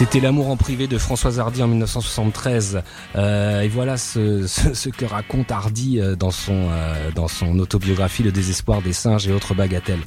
C'était 0.03 0.19
l'amour 0.19 0.49
en 0.49 0.57
privé 0.57 0.87
de 0.87 0.97
Françoise 0.97 1.39
Hardy 1.39 1.63
en 1.63 1.69
1973. 1.69 2.81
Euh, 3.15 3.61
et 3.61 3.69
voilà 3.69 3.95
ce, 3.95 4.89
que 4.89 5.05
raconte 5.05 5.49
Hardy 5.49 6.01
euh, 6.01 6.17
dans 6.17 6.29
son, 6.29 6.67
euh, 6.71 7.09
dans 7.15 7.29
son 7.29 7.57
autobiographie 7.57 8.21
Le 8.21 8.33
désespoir 8.33 8.81
des 8.81 8.91
singes 8.91 9.29
et 9.29 9.31
autres 9.31 9.53
bagatelles. 9.53 10.01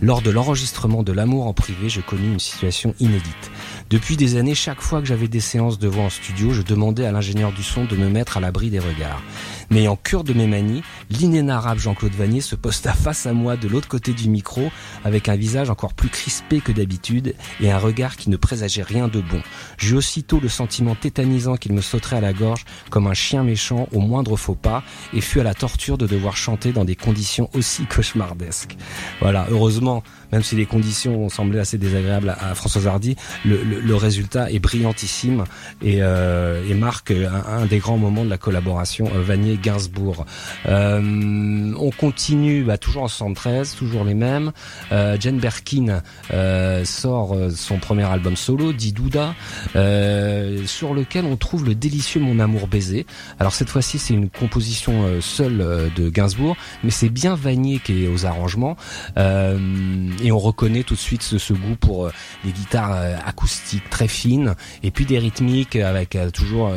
Lors 0.00 0.22
de 0.22 0.30
l'enregistrement 0.30 1.02
de 1.02 1.10
l'amour 1.10 1.48
en 1.48 1.52
privé, 1.52 1.88
je 1.88 2.00
connus 2.00 2.32
une 2.32 2.38
situation 2.38 2.94
inédite. 3.00 3.50
Depuis 3.90 4.16
des 4.16 4.36
années, 4.36 4.54
chaque 4.54 4.80
fois 4.80 5.00
que 5.00 5.06
j'avais 5.08 5.26
des 5.26 5.40
séances 5.40 5.80
de 5.80 5.88
voix 5.88 6.04
en 6.04 6.10
studio, 6.10 6.52
je 6.52 6.62
demandais 6.62 7.04
à 7.04 7.10
l'ingénieur 7.10 7.50
du 7.50 7.64
son 7.64 7.86
de 7.86 7.96
me 7.96 8.08
mettre 8.08 8.36
à 8.36 8.40
l'abri 8.40 8.70
des 8.70 8.78
regards. 8.78 9.20
Mais 9.70 9.86
en 9.86 9.94
cure 9.94 10.24
de 10.24 10.32
mes 10.32 10.48
manies, 10.48 10.82
l'inénarrable 11.10 11.80
Jean-Claude 11.80 12.14
Vanier 12.14 12.40
se 12.40 12.56
posta 12.56 12.92
face 12.92 13.26
à 13.26 13.32
moi 13.32 13.56
de 13.56 13.68
l'autre 13.68 13.86
côté 13.86 14.12
du 14.12 14.28
micro 14.28 14.70
avec 15.04 15.28
un 15.28 15.36
visage 15.36 15.70
encore 15.70 15.94
plus 15.94 16.08
crispé 16.08 16.60
que 16.60 16.72
d'habitude 16.72 17.34
et 17.60 17.70
un 17.70 17.78
regard 17.78 18.16
qui 18.16 18.30
ne 18.30 18.36
présageait 18.36 18.82
rien 18.82 19.06
de 19.06 19.20
bon. 19.20 19.40
J'eus 19.78 19.94
aussitôt 19.94 20.40
le 20.40 20.48
sentiment 20.48 20.96
tétanisant 20.96 21.56
qu'il 21.56 21.72
me 21.72 21.82
sauterait 21.82 22.16
à 22.16 22.20
la 22.20 22.32
gorge 22.32 22.64
comme 22.90 23.06
un 23.06 23.14
chien 23.14 23.44
méchant 23.44 23.88
au 23.92 24.00
moindre 24.00 24.36
faux 24.36 24.56
pas 24.56 24.82
et 25.14 25.20
fut 25.20 25.38
à 25.38 25.44
la 25.44 25.54
torture 25.54 25.98
de 25.98 26.06
devoir 26.06 26.36
chanter 26.36 26.72
dans 26.72 26.84
des 26.84 26.96
conditions 26.96 27.48
aussi 27.54 27.86
cauchemardesques. 27.86 28.76
Voilà, 29.20 29.46
heureusement, 29.50 30.02
même 30.32 30.42
si 30.42 30.56
les 30.56 30.66
conditions 30.66 31.24
ont 31.24 31.28
semblé 31.28 31.60
assez 31.60 31.78
désagréables 31.78 32.30
à, 32.30 32.54
François 32.56 32.86
Hardy, 32.86 33.14
le, 33.44 33.94
résultat 33.94 34.50
est 34.50 34.58
brillantissime 34.58 35.44
et, 35.82 35.98
et 35.98 36.74
marque 36.74 37.12
un, 37.12 37.66
des 37.66 37.78
grands 37.78 37.98
moments 37.98 38.24
de 38.24 38.30
la 38.30 38.38
collaboration 38.38 39.10
Vanier-Gainsbourg. 39.60 40.26
on 40.66 41.90
continue 41.98 42.64
bah, 42.64 42.78
toujours 42.78 43.04
en 43.04 43.08
73, 43.08 43.74
toujours 43.74 44.04
les 44.04 44.14
mêmes. 44.14 44.52
Jane 44.90 45.38
Berkin 45.38 46.02
sort 46.84 47.36
son 47.54 47.78
premier 47.78 48.04
album 48.04 48.36
solo, 48.36 48.72
Didouda, 48.72 49.34
sur 50.66 50.94
lequel 50.94 51.24
on 51.24 51.36
trouve 51.36 51.64
le 51.64 51.74
délicieux 51.74 52.20
Mon 52.20 52.38
amour 52.38 52.66
baiser. 52.66 53.06
Alors 53.38 53.52
cette 53.52 53.68
fois-ci 53.68 53.98
c'est 53.98 54.14
une 54.14 54.30
composition 54.30 55.04
euh, 55.04 55.20
seule 55.20 55.60
euh, 55.60 55.88
de 55.94 56.08
Gainsbourg, 56.08 56.56
mais 56.84 56.90
c'est 56.90 57.08
bien 57.08 57.34
Vanier 57.34 57.78
qui 57.78 58.04
est 58.04 58.08
aux 58.08 58.26
arrangements 58.26 58.76
euh, 59.16 59.58
et 60.22 60.32
on 60.32 60.38
reconnaît 60.38 60.82
tout 60.82 60.94
de 60.94 60.98
suite 60.98 61.22
ce, 61.22 61.52
goût 61.52 61.76
pour 61.80 62.10
les 62.44 62.52
guitares 62.52 62.92
acoustiques 63.26 63.88
très 63.90 64.08
fines 64.08 64.54
et 64.82 64.90
puis 64.90 65.04
des 65.04 65.18
rythmiques 65.18 65.76
avec 65.76 66.16
toujours 66.32 66.72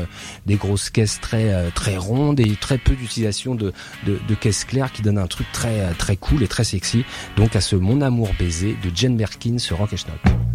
des 0.48 0.56
grosses 0.56 0.90
caisses 0.90 1.20
très 1.22 1.70
très 1.72 1.96
rondes 1.96 2.40
et 2.40 2.56
très 2.60 2.73
peu 2.78 2.96
d'utilisation 2.96 3.56
de, 3.56 3.74
de, 4.06 4.36
caisses 4.36 4.66
claires 4.66 4.92
qui 4.92 5.02
donnent 5.02 5.18
un 5.18 5.28
truc 5.28 5.48
très 5.52 5.94
très 5.94 6.18
cool 6.18 6.44
et 6.44 6.48
très 6.48 6.64
sexy. 6.64 7.06
Donc 7.38 7.56
à 7.56 7.62
ce 7.62 7.76
Mon 7.76 8.02
amour 8.02 8.32
baiser 8.38 8.76
de 8.84 8.92
Jane 8.94 9.18
Berkin 9.18 9.58
sur 9.58 9.78
Rock 9.78 9.94
et 9.94 9.98
Schnock. 9.98 10.53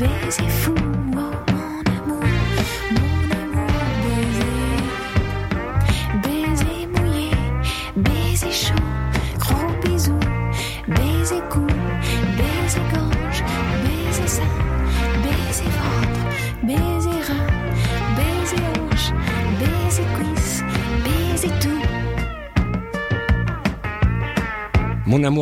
Mon 0.00 0.57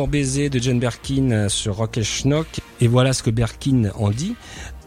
baiser 0.07 0.49
de 0.49 0.59
Jane 0.59 0.79
Berkin 0.79 1.49
sur 1.49 1.75
Rock 1.75 1.97
et 1.97 2.03
Schnock. 2.03 2.47
Et 2.81 2.87
voilà 2.87 3.13
ce 3.13 3.23
que 3.23 3.29
Berkin 3.29 3.91
en 3.95 4.09
dit. 4.09 4.35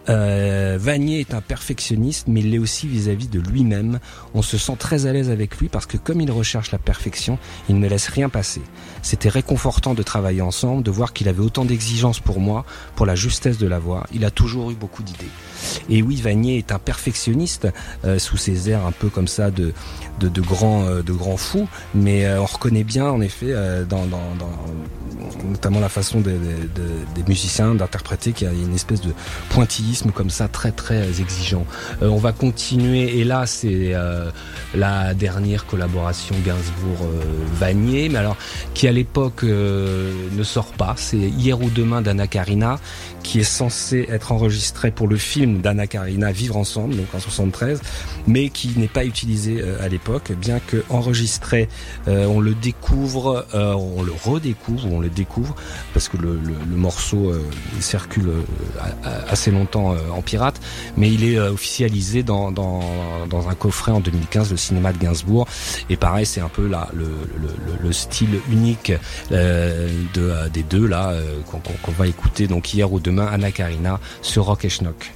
Euh, 0.09 0.78
Vanier 0.80 1.20
est 1.20 1.35
un 1.35 1.40
perfectionniste, 1.40 2.26
mais 2.26 2.40
il 2.40 2.50
l'est 2.50 2.59
aussi 2.59 2.88
vis-à-vis 2.88 3.28
de 3.28 3.38
lui-même. 3.38 4.00
On 4.35 4.42
se 4.42 4.59
sent 4.59 4.76
très 4.78 5.06
à 5.06 5.12
l'aise 5.12 5.30
avec 5.30 5.59
lui 5.59 5.68
parce 5.68 5.87
que 5.87 5.96
comme 5.96 6.20
il 6.20 6.30
recherche 6.30 6.72
la 6.72 6.78
perfection, 6.78 7.38
il 7.68 7.78
ne 7.78 7.88
laisse 7.88 8.09
rien 8.09 8.28
passer. 8.28 8.62
C'était 9.02 9.28
réconfortant 9.28 9.94
de 9.94 10.02
travailler 10.02 10.42
ensemble, 10.42 10.83
de 10.83 10.90
voir 10.90 11.12
qu'il 11.12 11.28
avait 11.28 11.42
autant 11.42 11.64
d'exigences 11.64 12.20
pour 12.20 12.40
moi, 12.40 12.64
pour 12.96 13.06
la 13.06 13.14
justesse 13.14 13.59
de 13.59 13.66
la 13.66 13.78
voix. 13.78 14.06
Il 14.12 14.24
a 14.24 14.30
toujours 14.30 14.70
eu 14.70 14.74
beaucoup 14.74 15.02
d'idées. 15.02 15.30
Et 15.88 16.02
oui, 16.02 16.16
Vanier 16.16 16.58
est 16.58 16.72
un 16.72 16.78
perfectionniste 16.78 17.68
euh, 18.04 18.18
sous 18.18 18.36
ses 18.36 18.70
airs 18.70 18.86
un 18.86 18.92
peu 18.92 19.08
comme 19.08 19.28
ça 19.28 19.50
de 19.50 19.72
de, 20.18 20.28
de 20.28 20.40
grands 20.40 20.84
euh, 20.84 21.02
de 21.02 21.12
grands 21.12 21.36
fous, 21.36 21.68
mais 21.94 22.26
euh, 22.26 22.40
on 22.40 22.46
reconnaît 22.46 22.84
bien 22.84 23.06
en 23.06 23.20
effet 23.20 23.54
dans, 23.88 24.06
dans, 24.06 24.20
notamment 25.48 25.80
la 25.80 25.88
façon 25.88 26.20
des, 26.20 26.36
musiciens 27.26 27.74
d'interpréter 27.74 28.32
qu'il 28.32 28.46
y 28.46 28.50
a 28.50 28.52
une 28.52 28.74
espèce 28.74 29.00
de 29.00 29.12
pointillisme 29.50 30.10
comme 30.10 30.30
ça 30.30 30.48
très 30.48 30.72
très 30.72 31.20
exigeant. 31.20 31.64
on 32.00 32.16
va 32.16 32.32
continuer 32.32 33.18
et 33.18 33.24
là 33.24 33.46
c'est 33.46 33.94
la 34.74 35.14
dernière 35.14 35.66
collaboration 35.66 36.34
Gainsbourg-Vanier, 36.44 38.08
mais 38.08 38.18
alors 38.18 38.36
qui 38.74 38.88
à 38.88 38.92
l'époque 38.92 39.42
ne 39.42 40.42
sort 40.42 40.72
pas. 40.72 40.94
C'est 40.96 41.16
hier 41.16 41.60
ou 41.60 41.70
demain 41.70 42.02
d'Anna 42.02 42.26
Karina 42.26 42.78
qui 43.22 43.40
est 43.40 43.44
censé 43.44 44.06
être 44.08 44.32
enregistré 44.32 44.90
pour 44.90 45.08
le 45.08 45.16
film 45.16 45.49
d'Anna 45.58 45.86
Karina 45.86 46.32
Vivre 46.32 46.56
ensemble, 46.56 46.96
donc 46.96 47.06
en 47.14 47.20
73, 47.20 47.80
mais 48.26 48.48
qui 48.48 48.72
n'est 48.76 48.88
pas 48.88 49.04
utilisé 49.04 49.60
euh, 49.60 49.82
à 49.82 49.88
l'époque, 49.88 50.32
bien 50.32 50.60
que 50.60 50.82
enregistré, 50.88 51.68
euh, 52.08 52.26
on 52.26 52.40
le 52.40 52.54
découvre, 52.54 53.46
euh, 53.54 53.74
on 53.74 54.02
le 54.02 54.12
redécouvre, 54.12 54.86
ou 54.86 54.96
on 54.96 55.00
le 55.00 55.08
découvre, 55.08 55.54
parce 55.92 56.08
que 56.08 56.16
le, 56.16 56.40
morceau 56.70 57.32
circule 57.80 58.30
assez 59.28 59.50
longtemps 59.50 59.94
en 60.14 60.22
pirate, 60.22 60.60
mais 60.96 61.12
il 61.12 61.24
est 61.24 61.38
officialisé 61.38 62.22
dans, 62.22 62.54
un 62.54 63.54
coffret 63.54 63.92
en 63.92 64.00
2015, 64.00 64.50
le 64.50 64.56
cinéma 64.56 64.92
de 64.92 64.98
Gainsbourg, 64.98 65.46
et 65.90 65.96
pareil, 65.96 66.24
c'est 66.24 66.40
un 66.40 66.48
peu 66.48 66.66
là 66.66 66.88
le, 66.94 67.08
le, 67.82 67.92
style 67.92 68.40
unique 68.50 68.92
de, 69.30 70.48
des 70.48 70.62
deux 70.62 70.86
là 70.86 71.14
qu'on 71.50 71.92
va 71.92 72.06
écouter 72.06 72.46
donc 72.46 72.72
hier 72.72 72.90
ou 72.92 73.00
demain 73.00 73.26
Anna 73.30 73.50
Karina 73.50 74.00
sur 74.22 74.44
Rock 74.44 74.64
et 74.64 74.68
Schnock. 74.68 75.12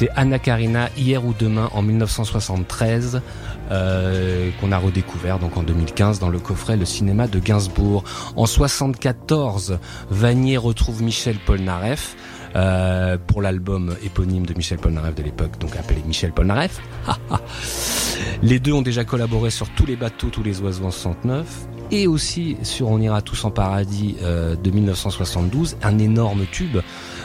C'était 0.00 0.12
Anna 0.16 0.38
Karina 0.38 0.88
hier 0.96 1.22
ou 1.26 1.34
demain 1.38 1.68
en 1.74 1.82
1973 1.82 3.20
euh, 3.70 4.48
qu'on 4.58 4.72
a 4.72 4.78
redécouvert 4.78 5.38
donc 5.38 5.58
en 5.58 5.62
2015 5.62 6.18
dans 6.20 6.30
le 6.30 6.38
coffret 6.38 6.78
Le 6.78 6.86
cinéma 6.86 7.26
de 7.26 7.38
Gainsbourg. 7.38 8.02
En 8.34 8.46
74, 8.46 9.78
Vanier 10.08 10.56
retrouve 10.56 11.02
Michel 11.02 11.36
Polnareff. 11.36 12.16
Euh, 12.56 13.18
pour 13.26 13.42
l'album 13.42 13.94
éponyme 14.02 14.46
de 14.46 14.54
Michel 14.54 14.78
Polnareff 14.78 15.14
de 15.14 15.22
l'époque, 15.22 15.58
donc 15.60 15.76
appelé 15.76 16.02
Michel 16.06 16.32
Polnareff. 16.32 16.80
les 18.42 18.58
deux 18.58 18.72
ont 18.72 18.82
déjà 18.82 19.04
collaboré 19.04 19.50
sur 19.50 19.68
tous 19.68 19.84
les 19.84 19.96
bateaux, 19.96 20.30
tous 20.30 20.42
les 20.42 20.62
oiseaux 20.62 20.86
en 20.86 20.90
69 20.90 21.46
et 21.90 22.06
aussi 22.06 22.56
sur 22.62 22.88
On 22.88 23.00
ira 23.00 23.22
tous 23.22 23.44
en 23.44 23.50
paradis 23.50 24.16
euh, 24.22 24.56
de 24.56 24.70
1972, 24.70 25.76
un 25.82 25.98
énorme 25.98 26.46
tube 26.50 26.78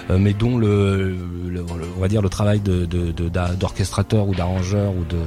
mais 0.09 0.33
dont 0.33 0.57
le, 0.57 1.15
on 1.95 1.99
va 1.99 2.07
dire 2.07 2.21
le 2.21 2.29
travail 2.29 2.59
de, 2.59 2.85
d'orchestrateur 3.55 4.27
ou 4.27 4.35
d'arrangeur 4.35 4.91
ou 4.95 5.03
de 5.03 5.19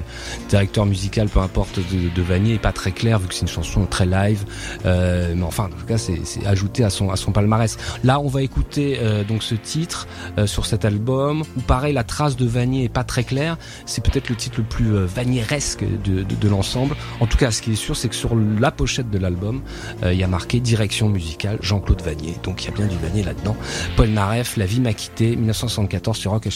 directeur 0.49 0.87
musical, 0.87 1.29
peu 1.29 1.41
importe, 1.41 1.79
de, 1.79 2.09
de 2.15 2.23
Vanier 2.23 2.55
est 2.55 2.59
pas 2.59 2.73
très 2.73 2.93
clair 2.93 3.19
vu 3.19 3.29
que 3.29 3.35
c'est 3.35 3.43
une 3.43 3.49
chanson 3.49 3.87
très 3.87 4.07
live. 4.07 4.45
Euh, 4.87 5.35
mais 5.37 5.43
enfin, 5.43 5.65
en 5.65 5.69
tout 5.69 5.87
cas, 5.87 5.99
c'est, 5.99 6.21
ajouté 6.47 6.85
à 6.85 6.91
son 6.91 7.11
à 7.11 7.17
son 7.17 7.33
palmarès. 7.33 7.77
Là, 8.05 8.21
on 8.21 8.29
va 8.29 8.43
écouter 8.43 8.99
euh, 9.01 9.25
donc 9.25 9.43
ce 9.43 9.55
titre 9.55 10.07
sur 10.47 10.67
cet 10.67 10.85
album 10.85 11.43
où 11.57 11.61
pareil 11.61 11.93
la 11.93 12.05
trace 12.05 12.37
de 12.37 12.47
Vanier 12.47 12.85
est 12.85 12.89
pas 12.89 13.05
très 13.05 13.25
claire. 13.25 13.57
C'est 13.87 14.05
peut-être 14.05 14.29
le 14.29 14.37
titre 14.37 14.59
le 14.59 14.65
plus 14.65 14.91
vanieresque 14.91 15.85
de, 16.05 16.23
de, 16.23 16.49
l'ensemble. 16.49 16.95
En 17.21 17.27
tout 17.27 17.37
cas, 17.37 17.51
ce 17.51 17.63
qui 17.63 17.73
est 17.73 17.77
sûr, 17.77 17.97
c'est 17.97 18.09
que 18.09 18.15
sur 18.15 18.35
la 18.37 18.71
pochette 18.71 19.11
de 19.11 19.19
l'album, 19.19 19.63
il 20.05 20.15
y 20.15 20.23
a 20.23 20.29
marqué 20.29 20.61
direction 20.61 21.09
musicale 21.09 21.59
Jean-Claude 21.61 22.03
Vanier. 22.03 22.37
Donc 22.43 22.63
il 22.63 22.71
y 22.71 22.73
a 22.73 22.75
bien 22.75 22.87
du 22.87 22.97
Vanier 22.97 23.23
là-dedans. 23.23 23.57
Paul 23.97 24.09
Naref, 24.09 24.57
vie 24.69 24.81
m'a 24.81 24.93
quitté, 24.93 25.35
1974 25.35 26.17
sur 26.17 26.31
Rock 26.31 26.47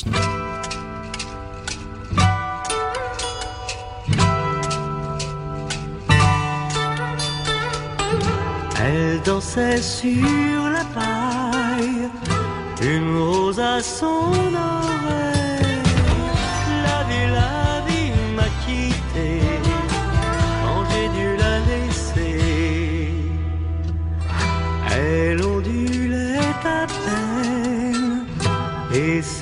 Elle 8.85 9.21
dansait 9.23 9.81
sur 9.81 10.69
la 10.71 10.85
paille, 10.95 12.11
une 12.83 13.17
rose 13.17 13.59
à 13.59 13.81
son 13.81 14.05
oreille. 14.05 15.32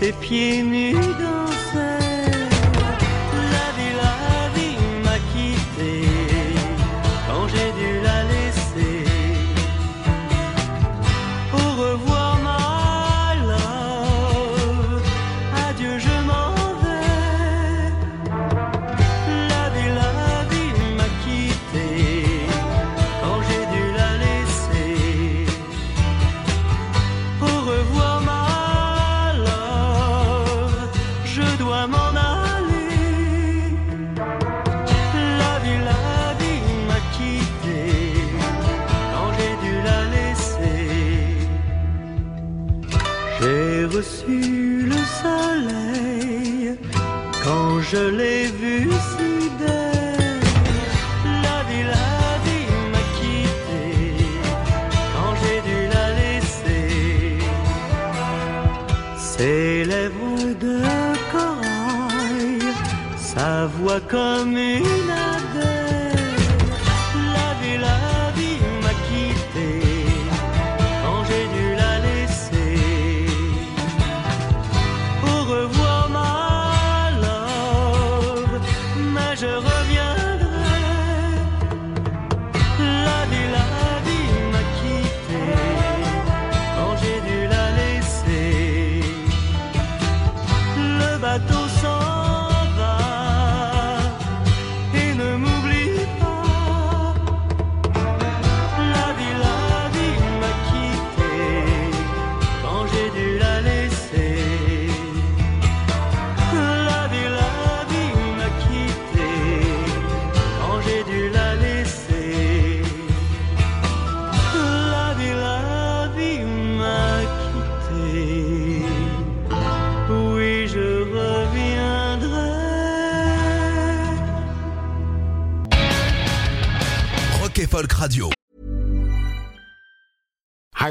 Ses 0.01 0.13
pieds 0.13 0.63
nus 0.63 1.10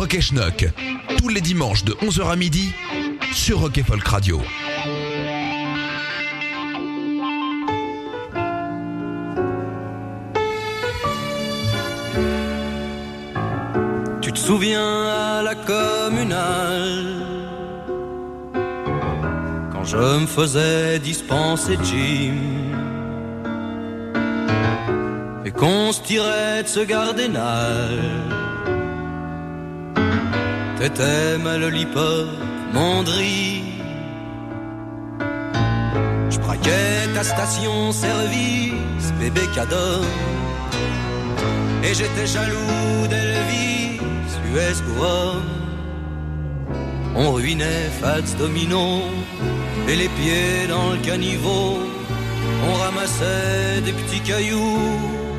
Rock 0.00 0.18
Schnock, 0.18 0.66
tous 1.18 1.28
les 1.28 1.42
dimanches 1.42 1.84
de 1.84 1.92
11h 1.92 2.30
à 2.30 2.34
midi 2.34 2.72
sur 3.34 3.60
Rock 3.60 3.76
et 3.76 3.82
Folk 3.82 4.08
Radio. 4.08 4.40
Tu 14.22 14.32
te 14.32 14.38
souviens 14.38 15.04
à 15.04 15.42
la 15.42 15.54
communale 15.54 17.26
Quand 19.72 19.84
je 19.84 19.98
me 19.98 20.26
faisais 20.26 20.98
dispenser 20.98 21.76
Jim 21.84 22.38
Et 25.44 25.50
qu'on 25.50 25.92
se 25.92 26.00
tirait 26.00 26.62
de 26.62 26.68
ce 26.68 26.80
gardénal 26.80 27.98
T'étais 30.80 31.36
ma 31.36 31.58
lollipop, 31.58 32.26
mon 32.72 33.02
drip 33.02 33.82
Je 36.30 36.38
braquais 36.38 37.06
ta 37.12 37.22
station 37.22 37.92
service, 37.92 39.12
bébé 39.20 39.42
cadeau 39.54 40.00
et 41.82 41.92
j'étais 41.92 42.26
jaloux 42.26 43.06
d'Elvis, 43.10 44.00
US 44.54 44.82
Goa. 44.82 45.34
On 47.14 47.32
ruinait 47.32 47.90
Fats 48.00 48.34
Domino 48.38 49.02
et 49.86 49.96
les 49.96 50.08
pieds 50.08 50.66
dans 50.66 50.92
le 50.92 50.98
caniveau. 50.98 51.80
On 52.70 52.72
ramassait 52.72 53.82
des 53.84 53.92
petits 53.92 54.20
cailloux 54.20 55.29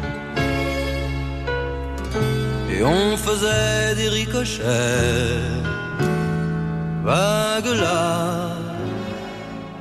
et 2.82 2.84
on 2.84 3.16
faisait 3.16 3.96
des 3.96 4.10
ricochets. 4.10 5.38
Vague 7.04 7.74
là, 7.84 8.56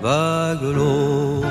vague 0.03 0.67
l'eau. 0.77 1.43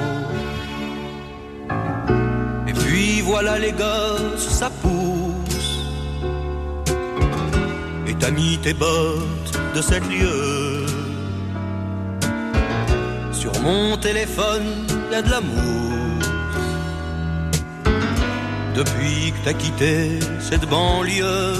Et 2.67 2.73
puis 2.73 3.21
voilà 3.21 3.57
les 3.57 3.71
gosses, 3.71 4.49
ça 4.59 4.69
pousse. 4.81 5.71
Et 8.07 8.13
t'as 8.13 8.31
mis 8.31 8.59
tes 8.59 8.73
bottes 8.73 9.53
de 9.75 9.81
cette 9.81 10.07
lieu. 10.07 10.85
Sur 13.31 13.53
mon 13.61 13.97
téléphone, 13.97 14.69
y 15.11 15.15
a 15.15 15.21
de 15.23 15.31
l'amour. 15.31 15.88
Depuis 18.79 19.33
que 19.33 19.43
t'as 19.43 19.57
quitté 19.63 20.19
cette 20.39 20.65
banlieue, 20.69 21.55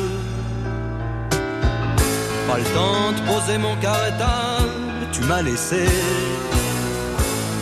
pas 2.47 2.57
le 2.57 2.63
temps 2.77 3.11
de 3.11 3.21
poser 3.29 3.57
mon 3.57 3.75
cartable, 3.75 5.03
tu 5.11 5.21
m'as 5.23 5.41
laissé 5.41 5.83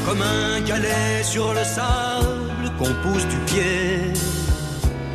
comme 0.05 0.21
un 0.21 0.61
galet 0.61 1.23
sur 1.23 1.55
le 1.55 1.63
sable 1.63 2.69
qu'on 2.77 2.93
pousse 3.01 3.25
du 3.33 3.37
pied. 3.47 4.13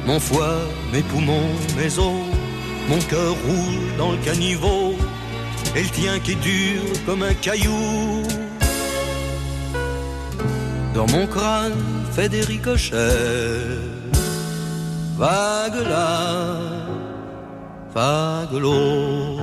Mon 0.06 0.18
foie, 0.18 0.58
mes 0.92 1.02
poumons, 1.02 1.54
mes 1.76 1.96
os, 2.00 2.26
mon 2.88 2.98
cœur 3.02 3.34
roule 3.46 3.96
dans 3.96 4.10
le 4.10 4.18
caniveau, 4.24 4.96
et 5.76 5.84
le 5.84 5.88
tien 5.88 6.18
qui 6.18 6.32
est 6.32 6.42
dur 6.42 6.82
comme 7.06 7.22
un 7.22 7.34
caillou. 7.34 8.24
Dans 10.94 11.06
mon 11.06 11.28
crâne 11.28 11.80
fait 12.10 12.28
des 12.28 12.42
ricochets, 12.42 13.91
vague 15.16 15.86
là, 15.88 16.56
vague 17.94 18.52
l'eau. 18.52 19.38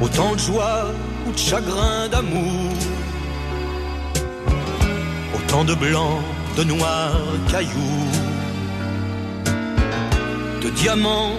Autant 0.00 0.32
de 0.34 0.38
joie 0.38 0.86
ou 1.26 1.32
de 1.32 1.38
chagrin 1.38 2.08
d'amour, 2.08 2.72
autant 5.34 5.64
de 5.64 5.74
blanc, 5.74 6.18
de 6.56 6.64
noir, 6.64 7.12
cailloux, 7.50 8.10
de 10.62 10.70
diamants 10.70 11.34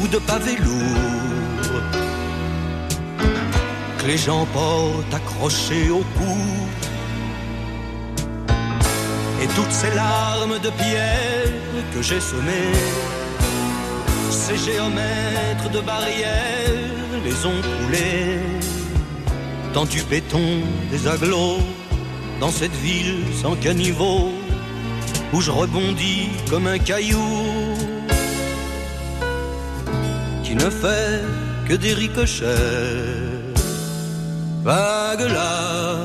ou 0.00 0.08
de 0.08 0.18
pavés 0.18 0.56
lourds, 0.56 1.13
les 4.06 4.18
gens 4.18 4.46
portent 4.52 5.14
accrochés 5.14 5.90
au 5.90 6.02
cou. 6.16 6.38
Et 9.42 9.46
toutes 9.56 9.72
ces 9.72 9.94
larmes 9.94 10.58
de 10.62 10.70
pierre 10.70 11.48
que 11.94 12.02
j'ai 12.02 12.20
semées, 12.20 12.78
ces 14.30 14.56
géomètres 14.56 15.70
de 15.72 15.80
barrières 15.80 16.94
les 17.24 17.46
ont 17.46 17.62
coulés. 17.76 18.38
Dans 19.72 19.84
du 19.84 20.02
béton, 20.02 20.60
des 20.90 21.08
agglos, 21.08 21.58
dans 22.40 22.50
cette 22.50 22.76
ville 22.76 23.24
sans 23.42 23.56
caniveau, 23.56 24.30
où 25.32 25.40
je 25.40 25.50
rebondis 25.50 26.28
comme 26.48 26.66
un 26.66 26.78
caillou 26.78 27.74
qui 30.44 30.54
ne 30.54 30.70
fait 30.70 31.22
que 31.68 31.74
des 31.74 31.94
ricochets. 31.94 33.23
Vague 34.64 35.28
là, 35.28 35.96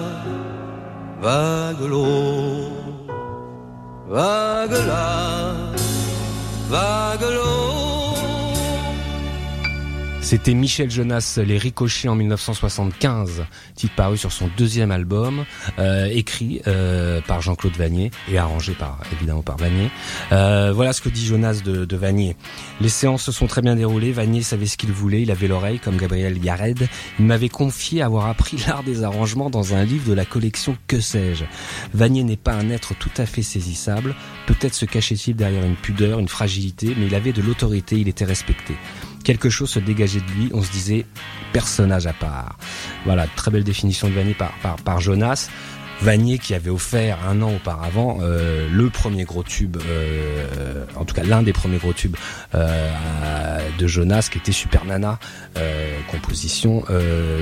vague 1.21 1.87
l'eau, 1.87 2.73
vague 4.09 4.85
là. 4.85 5.09
C'était 10.29 10.53
Michel 10.53 10.91
Jonas, 10.91 11.39
Les 11.43 11.57
Ricochets 11.57 12.07
en 12.07 12.13
1975, 12.13 13.45
titre 13.73 13.95
paru 13.95 14.15
sur 14.15 14.31
son 14.31 14.47
deuxième 14.59 14.91
album, 14.91 15.43
euh, 15.79 16.05
écrit 16.05 16.61
euh, 16.67 17.19
par 17.19 17.41
Jean-Claude 17.41 17.75
Vanier 17.75 18.11
et 18.31 18.37
arrangé 18.37 18.73
par 18.73 18.99
évidemment 19.11 19.41
par 19.41 19.57
Vanier. 19.57 19.89
Euh, 20.31 20.71
voilà 20.71 20.93
ce 20.93 21.01
que 21.01 21.09
dit 21.09 21.25
Jonas 21.25 21.63
de, 21.65 21.95
Vanier. 21.97 22.35
Les 22.79 22.89
séances 22.89 23.23
se 23.23 23.31
sont 23.31 23.47
très 23.47 23.63
bien 23.63 23.75
déroulées. 23.75 24.11
Vanier 24.11 24.43
savait 24.43 24.67
ce 24.67 24.77
qu'il 24.77 24.91
voulait, 24.91 25.23
il 25.23 25.31
avait 25.31 25.47
l'oreille 25.47 25.79
comme 25.79 25.97
Gabriel 25.97 26.37
Yared. 26.37 26.87
Il 27.17 27.25
m'avait 27.25 27.49
confié 27.49 28.03
avoir 28.03 28.27
appris 28.27 28.57
l'art 28.67 28.83
des 28.83 29.01
arrangements 29.01 29.49
dans 29.49 29.73
un 29.73 29.83
livre 29.83 30.07
de 30.07 30.13
la 30.13 30.25
collection 30.25 30.77
Que 30.85 31.01
sais-je. 31.01 31.45
Vanier 31.95 32.23
n'est 32.23 32.37
pas 32.37 32.53
un 32.53 32.69
être 32.69 32.93
tout 32.93 33.09
à 33.17 33.25
fait 33.25 33.41
saisissable. 33.41 34.13
Peut-être 34.45 34.75
se 34.75 34.85
cachait-il 34.85 35.35
derrière 35.35 35.65
une 35.65 35.75
pudeur, 35.75 36.19
une 36.19 36.29
fragilité, 36.29 36.93
mais 36.95 37.07
il 37.07 37.15
avait 37.15 37.33
de 37.33 37.41
l'autorité, 37.41 37.95
il 37.95 38.07
était 38.07 38.25
respecté 38.25 38.75
quelque 39.23 39.49
chose 39.49 39.69
se 39.69 39.79
dégageait 39.79 40.21
de 40.21 40.31
lui. 40.31 40.49
On 40.53 40.61
se 40.61 40.71
disait 40.71 41.05
personnage 41.53 42.07
à 42.07 42.13
part. 42.13 42.57
Voilà, 43.05 43.27
très 43.35 43.51
belle 43.51 43.63
définition 43.63 44.07
de 44.09 44.13
Vanier 44.13 44.33
par, 44.33 44.53
par, 44.83 44.99
Jonas. 44.99 45.49
Vanier 46.01 46.37
qui 46.37 46.53
avait 46.53 46.69
offert 46.69 47.19
un 47.27 47.41
an 47.41 47.53
auparavant 47.55 48.19
euh, 48.21 48.69
le 48.71 48.89
premier 48.89 49.25
gros 49.25 49.43
tube, 49.43 49.75
euh, 49.85 50.85
en 50.95 51.03
tout 51.03 51.13
cas 51.13 51.23
l'un 51.23 51.43
des 51.43 51.51
premiers 51.51 51.77
gros 51.77 51.91
tubes 51.91 52.15
euh, 52.55 53.69
de 53.77 53.87
Jonas, 53.87 54.29
qui 54.31 54.37
était 54.37 54.53
Super 54.53 54.85
Nana, 54.85 55.19
composition 56.09 56.83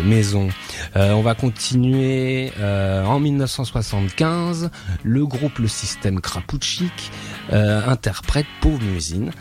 maison. 0.05 0.49
on 0.95 1.21
va 1.21 1.36
continuer 1.36 2.51
en 2.59 3.19
1975. 3.19 4.71
Le 5.03 5.25
groupe 5.25 5.59
Le 5.59 5.67
Système 5.67 6.19
Krapouchik 6.19 7.11
interprète 7.51 8.47
Pauvre 8.61 8.84
Musine. 8.84 9.32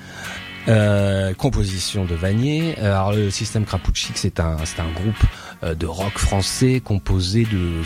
Euh, 0.69 1.33
composition 1.35 2.05
de 2.05 2.15
Vanier. 2.15 2.77
Alors 2.79 3.13
le 3.13 3.31
système 3.31 3.65
Krapouchik, 3.65 4.19
c'est 4.19 4.41
un, 4.41 4.57
c'est 4.65 4.81
un 4.81 4.91
groupe 4.91 5.15
euh, 5.56 5.56
de 5.63 5.87
rock 5.87 6.19
français 6.19 6.81
composé 6.85 7.45
de 7.45 7.83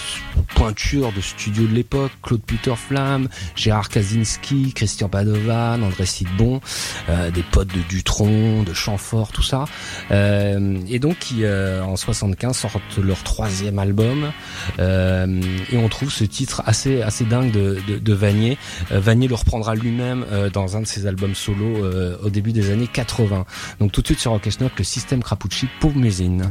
pointures 0.54 1.12
de 1.12 1.20
studios 1.20 1.66
de 1.66 1.74
l'époque, 1.74 2.12
Claude 2.22 2.42
Peter 2.42 2.74
Flamme, 2.76 3.28
Gérard 3.54 3.88
Kaczynski, 3.88 4.72
Christian 4.74 5.08
Padovan, 5.08 5.82
André 5.82 6.06
Sidbon, 6.06 6.60
euh, 7.08 7.30
des 7.30 7.42
potes 7.42 7.68
de 7.68 7.80
Dutron, 7.88 8.62
de 8.62 8.72
Chamfort, 8.72 9.32
tout 9.32 9.42
ça. 9.42 9.64
Euh, 10.10 10.78
et 10.88 10.98
donc 10.98 11.18
qui 11.18 11.44
en 11.46 11.96
75 11.96 12.56
sortent 12.56 12.98
leur 12.98 13.22
troisième 13.22 13.78
album 13.78 14.32
et 14.78 15.76
on 15.76 15.88
trouve 15.88 16.10
ce 16.10 16.24
titre 16.24 16.62
assez 16.66 17.02
assez 17.02 17.24
dingue 17.24 17.50
de, 17.50 17.78
de, 17.86 17.98
de 17.98 18.12
Vanier. 18.12 18.58
Vanier 18.90 19.28
le 19.28 19.34
reprendra 19.34 19.74
lui-même 19.74 20.24
dans 20.52 20.76
un 20.76 20.80
de 20.80 20.86
ses 20.86 21.06
albums 21.06 21.34
solo 21.34 21.86
au 22.22 22.30
début 22.30 22.52
des 22.52 22.70
années 22.70 22.88
80. 22.88 23.44
Donc 23.78 23.92
tout 23.92 24.02
de 24.02 24.06
suite 24.06 24.20
sur 24.20 24.32
Rock 24.32 24.46
le 24.78 24.84
système 24.84 25.22
Krapouchik, 25.22 25.70
pauvre 25.80 25.96
Musine. 25.96 26.48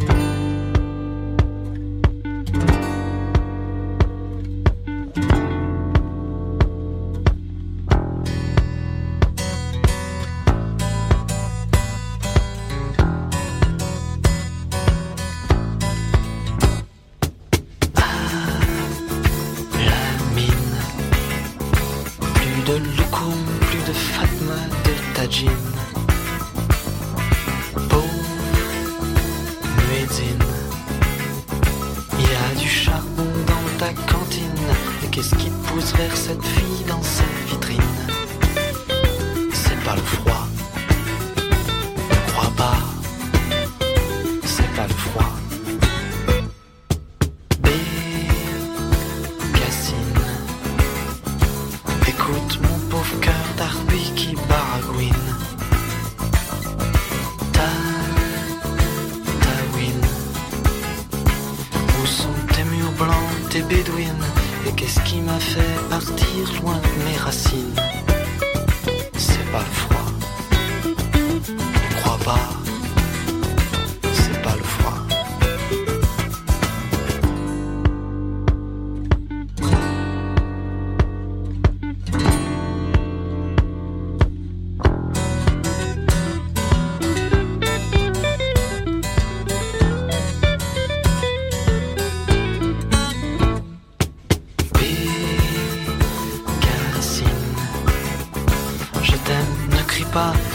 Ne 100.19 100.48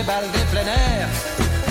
des 0.00 0.06
balles 0.06 0.30
des 0.32 0.46
plein 0.52 0.66
air. 0.66 1.08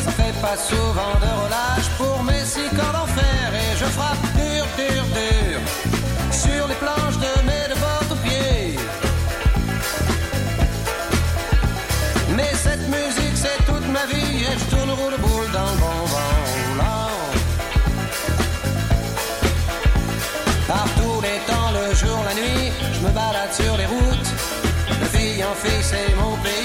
Ça 0.03 0.11
fait 0.11 0.37
pas 0.41 0.57
souvent 0.57 1.15
de 1.23 1.31
relâche 1.41 1.89
pour 1.97 2.23
mes 2.23 2.43
six 2.45 2.69
corps 2.77 2.93
d'enfer 2.97 3.45
Et 3.61 3.71
je 3.81 3.85
frappe 3.97 4.25
dur, 4.35 4.65
dur, 4.77 5.03
dur 5.19 5.57
Sur 6.31 6.67
les 6.67 6.75
planches 6.83 7.19
de 7.25 7.31
mes 7.47 7.65
deux 7.69 7.79
bottes 7.85 8.11
aux 8.15 8.21
pieds. 8.27 8.75
Mais 12.37 12.51
cette 12.65 12.85
musique 12.95 13.37
c'est 13.43 13.59
toute 13.65 13.87
ma 13.97 14.05
vie 14.11 14.35
Et 14.49 14.55
je 14.59 14.65
tourne 14.73 14.91
roue 14.91 15.11
de 15.15 15.19
boule 15.25 15.51
dans 15.57 15.69
le 15.73 15.77
bon 15.83 15.99
vent 16.13 16.35
roulant 16.51 17.15
Par 20.67 20.87
tous 20.99 21.21
les 21.27 21.39
temps, 21.49 21.71
le 21.79 21.95
jour, 21.95 22.19
la 22.27 22.33
nuit 22.39 22.71
Je 22.93 22.99
me 23.05 23.11
balade 23.11 23.53
sur 23.53 23.75
les 23.77 23.87
routes. 23.93 24.31
De 25.01 25.05
fille 25.17 25.43
en 25.43 25.55
fille 25.63 25.83
c'est 25.91 26.15
mon 26.15 26.35
pays 26.43 26.58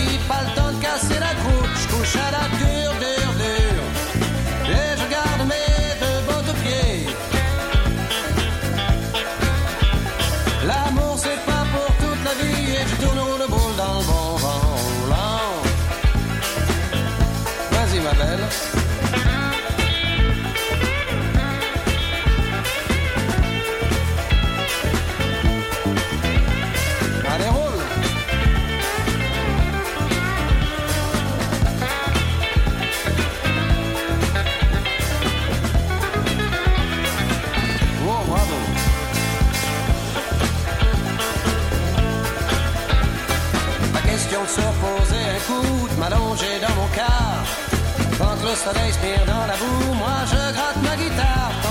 Quand 48.55 48.71
le 48.71 48.75
soleil 48.75 48.93
se 48.93 49.01
mire 49.01 49.27
dans 49.27 49.47
la 49.47 49.57
boue, 49.57 49.95
moi 49.95 50.25
je 50.27 50.53
gratte 50.53 50.83
ma 50.83 50.97
guitare. 50.97 51.64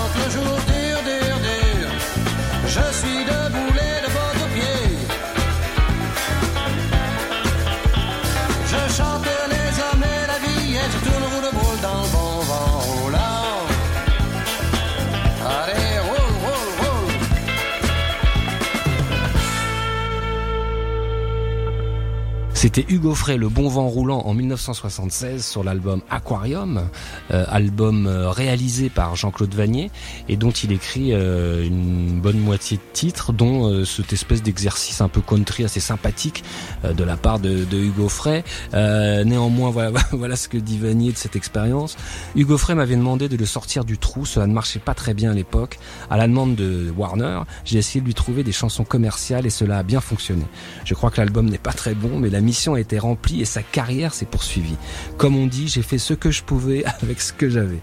C'était 22.63 22.85
Hugo 22.87 23.13
Frey, 23.13 23.35
Le 23.35 23.49
Bon 23.49 23.67
Vent 23.67 23.89
Roulant 23.89 24.21
en 24.21 24.33
1976 24.33 25.45
sur 25.45 25.65
l'album 25.65 25.99
Aquarium, 26.09 26.87
euh, 27.31 27.43
album 27.49 28.07
euh, 28.07 28.29
réalisé 28.29 28.89
par 28.89 29.17
Jean-Claude 29.17 29.53
Vanier 29.53 29.91
et 30.29 30.37
dont 30.37 30.51
il 30.51 30.71
écrit 30.71 31.11
euh, 31.11 31.67
une 31.67 32.21
bonne 32.21 32.39
moitié 32.39 32.77
de 32.77 32.81
titres, 32.93 33.33
dont 33.33 33.67
euh, 33.67 33.83
cette 33.83 34.13
espèce 34.13 34.41
d'exercice 34.41 35.01
un 35.01 35.09
peu 35.09 35.19
country 35.19 35.65
assez 35.65 35.81
sympathique 35.81 36.45
euh, 36.85 36.93
de 36.93 37.03
la 37.03 37.17
part 37.17 37.39
de, 37.39 37.65
de 37.65 37.77
Hugo 37.77 38.07
Frey. 38.07 38.45
Euh, 38.73 39.25
néanmoins, 39.25 39.69
voilà, 39.69 39.99
voilà 40.13 40.37
ce 40.37 40.47
que 40.47 40.55
dit 40.57 40.77
Vanier 40.77 41.11
de 41.11 41.17
cette 41.17 41.35
expérience. 41.35 41.97
Hugo 42.33 42.57
Frey 42.57 42.75
m'avait 42.75 42.95
demandé 42.95 43.27
de 43.27 43.35
le 43.35 43.45
sortir 43.45 43.83
du 43.83 43.97
trou, 43.97 44.25
cela 44.25 44.47
ne 44.47 44.53
marchait 44.53 44.79
pas 44.79 44.93
très 44.93 45.13
bien 45.13 45.31
à 45.31 45.33
l'époque. 45.33 45.79
À 46.09 46.15
la 46.15 46.29
demande 46.29 46.55
de 46.55 46.93
Warner, 46.95 47.41
j'ai 47.65 47.79
essayé 47.79 47.99
de 47.99 48.05
lui 48.05 48.13
trouver 48.13 48.41
des 48.41 48.53
chansons 48.53 48.85
commerciales 48.85 49.45
et 49.45 49.49
cela 49.49 49.79
a 49.79 49.83
bien 49.83 49.99
fonctionné. 49.99 50.45
Je 50.85 50.93
crois 50.93 51.11
que 51.11 51.19
l'album 51.19 51.49
n'est 51.49 51.57
pas 51.57 51.73
très 51.73 51.93
bon, 51.93 52.19
mais 52.19 52.29
la 52.29 52.39
mise 52.39 52.52
mission 52.53 52.75
a 52.75 52.79
été 52.79 52.99
remplie 52.99 53.41
et 53.41 53.45
sa 53.45 53.63
carrière 53.63 54.13
s'est 54.13 54.27
poursuivie. 54.27 54.77
Comme 55.17 55.35
on 55.35 55.47
dit, 55.47 55.67
j'ai 55.67 55.81
fait 55.81 55.97
ce 55.97 56.13
que 56.13 56.29
je 56.29 56.43
pouvais 56.43 56.85
avec 57.01 57.19
ce 57.19 57.33
que 57.33 57.49
j'avais. 57.49 57.79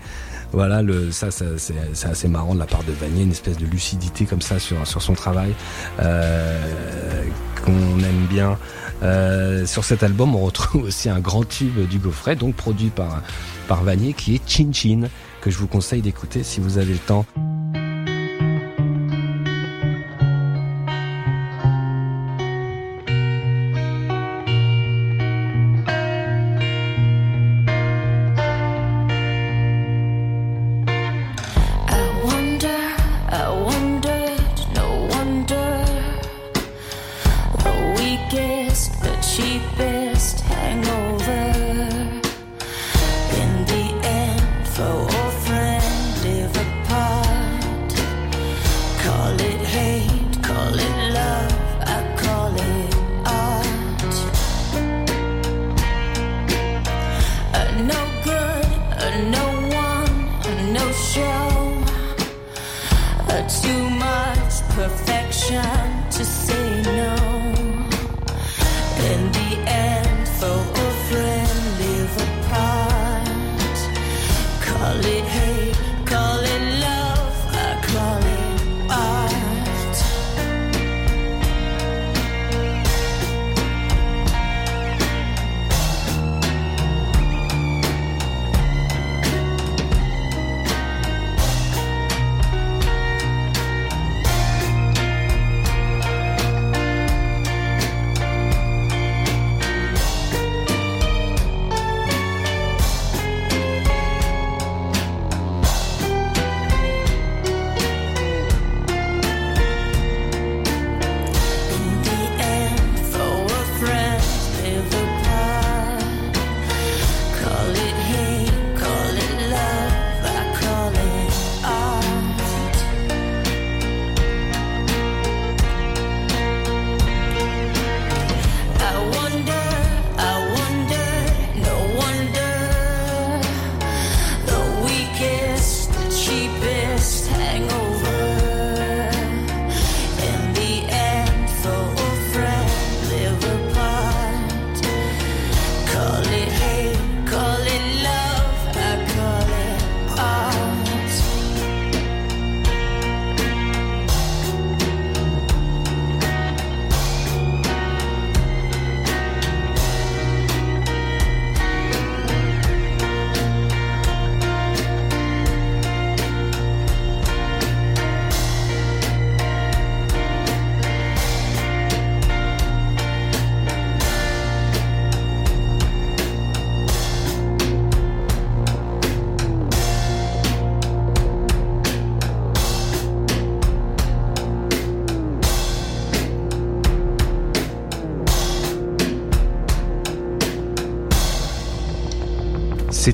Voilà, 0.53 0.81
le, 0.81 1.11
ça, 1.11 1.33
ça 1.33 1.45
c'est 1.59 2.07
assez 2.07 2.29
marrant 2.29 2.55
de 2.55 2.61
la 2.61 2.67
part 2.67 2.85
de 2.85 2.93
Vanier, 2.93 3.25
une 3.25 3.33
espèce 3.33 3.57
de 3.57 3.67
lucidité 3.67 4.27
comme 4.27 4.41
ça 4.41 4.61
sur, 4.61 4.87
sur 4.87 5.03
son 5.03 5.15
travail 5.15 5.55
euh, 5.99 6.57
qu'on 7.65 7.99
aime 7.99 8.27
bien. 8.29 8.59
Euh, 9.03 9.67
sur 9.67 9.85
cet 9.85 10.05
album, 10.05 10.37
on 10.37 10.45
retrouve 10.45 10.85
aussi 10.85 11.09
un 11.09 11.19
grand 11.19 11.43
tube 11.43 11.89
du 11.89 11.99
Gaufret, 11.99 12.37
donc 12.37 12.55
produit 12.55 12.91
par, 12.91 13.23
par 13.67 13.83
Vanier, 13.83 14.13
qui 14.13 14.37
est 14.37 14.49
Chin 14.49 14.71
Chin, 14.73 15.09
que 15.41 15.51
je 15.51 15.59
vous 15.59 15.69
conseille 15.69 16.03
d'écouter 16.03 16.45
si 16.45 16.61
vous 16.61 16.79
avez 16.79 16.93
le 16.93 16.99
temps. 16.99 17.27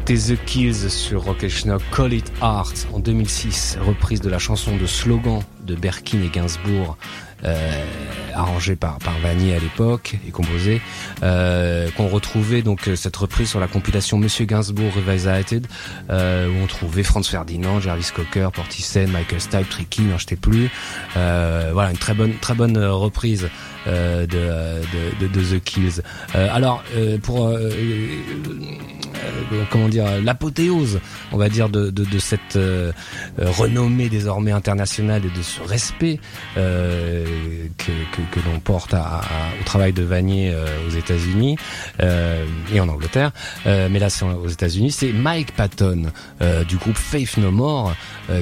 C'était 0.09 0.37
The 0.37 0.45
Kills 0.45 0.89
sur 0.89 1.25
Rock 1.25 1.49
Schnock, 1.49 1.83
Call 1.91 2.13
It 2.13 2.33
Art 2.41 2.73
en 2.93 3.01
2006, 3.01 3.77
reprise 3.85 4.21
de 4.21 4.29
la 4.29 4.39
chanson 4.39 4.77
de 4.77 4.87
slogan 4.87 5.43
de 5.67 5.75
Berkin 5.75 6.23
et 6.23 6.29
Gainsbourg, 6.29 6.97
euh, 7.45 7.85
arrangée 8.33 8.77
par, 8.77 8.99
par 8.99 9.19
Vanier 9.19 9.57
à 9.57 9.59
l'époque 9.59 10.15
et 10.29 10.31
composée, 10.31 10.81
euh, 11.25 11.91
qu'on 11.97 12.07
retrouvait 12.07 12.63
donc 12.63 12.89
cette 12.95 13.17
reprise 13.17 13.49
sur 13.49 13.59
la 13.59 13.67
compilation 13.67 14.17
Monsieur 14.17 14.45
Gainsbourg 14.45 14.93
Revisited, 14.95 15.67
euh, 16.11 16.51
où 16.51 16.63
on 16.63 16.67
trouvait 16.69 17.03
Franz 17.03 17.29
Ferdinand, 17.29 17.81
Jarvis 17.81 18.11
Cocker, 18.15 18.51
Portishead, 18.55 19.11
Michael 19.11 19.41
Stipe, 19.41 19.69
Tricky, 19.69 20.03
n'en 20.03 20.19
jetais 20.19 20.37
plus. 20.37 20.71
Euh, 21.17 21.71
voilà, 21.73 21.91
une 21.91 21.99
très 21.99 22.15
bonne, 22.15 22.35
très 22.35 22.55
bonne 22.55 22.79
reprise 22.79 23.49
euh, 23.87 24.27
de, 24.27 24.81
de, 25.21 25.29
de, 25.29 25.59
The 25.59 25.63
Kills. 25.63 26.03
Euh, 26.35 26.49
alors, 26.51 26.83
euh, 26.97 27.19
pour 27.19 27.57
comment 29.71 29.89
dire 29.89 30.21
l'apothéose, 30.23 31.01
on 31.33 31.37
va 31.37 31.49
dire 31.49 31.69
de, 31.69 32.19
cette 32.19 32.59
renommée 33.39 34.09
désormais 34.09 34.53
internationale 34.53 35.23
et 35.25 35.37
de 35.37 35.43
ce 35.43 35.61
respect 35.63 36.21
que, 36.55 38.41
l'on 38.45 38.61
porte 38.61 38.95
au 38.95 39.65
travail 39.65 39.93
de 39.93 40.03
Vanier 40.03 40.55
aux 40.87 40.91
États-Unis 40.91 41.57
et 42.01 42.81
en 42.81 42.89
Angleterre, 42.89 43.33
mais 43.65 43.99
là 43.99 44.11
c'est 44.11 44.25
aux 44.25 44.49
États-Unis, 44.49 44.91
c'est 44.91 45.13
Mike 45.13 45.53
Patton 45.55 46.07
du 46.69 46.77
groupe 46.77 46.97
Faith 46.97 47.37
No 47.37 47.51
More 47.51 47.95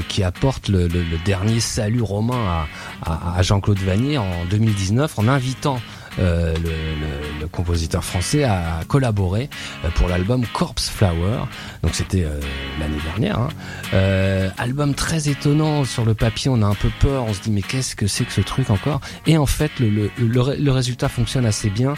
qui 0.09 0.23
apporte 0.23 0.69
le, 0.69 0.89
dernier 1.25 1.61
salut 1.61 2.03
romain 2.03 2.67
à, 3.03 3.11
à, 3.11 3.39
à 3.39 3.43
Jean-Claude 3.43 3.79
Vanier 3.79 4.19
en 4.19 4.45
2019 4.51 5.19
en 5.19 5.29
invitant 5.29 5.79
euh, 6.19 6.55
le, 6.63 7.41
le, 7.41 7.49
compositeur 7.49 8.05
français 8.05 8.45
à 8.45 8.81
collaborer 8.89 9.49
euh, 9.85 9.89
pour 9.95 10.09
l'album 10.09 10.45
Corpse 10.53 10.89
Flower. 10.89 11.41
Donc 11.83 11.95
c'était 11.95 12.25
euh, 12.25 12.41
l'année 12.81 13.01
dernière. 13.05 13.39
Hein. 13.39 13.49
Euh, 13.93 14.49
album 14.59 14.95
très 14.95 15.29
étonnant 15.29 15.85
sur 15.85 16.05
le 16.05 16.15
papier. 16.15 16.51
On 16.51 16.63
a 16.63 16.67
un 16.67 16.75
peu 16.75 16.91
peur. 17.01 17.25
On 17.29 17.35
se 17.35 17.41
dit 17.41 17.51
mais 17.51 17.63
qu'est-ce 17.63 17.97
que 17.97 18.07
c'est 18.07 18.25
que 18.25 18.33
ce 18.33 18.41
truc 18.41 18.71
encore? 18.71 19.01
Et 19.27 19.39
en 19.39 19.47
fait 19.47 19.71
le, 19.79 20.11
le, 20.19 20.57
le, 20.57 20.71
résultat 20.73 21.09
fonctionne 21.09 21.47
assez 21.47 21.71
bien 21.71 21.95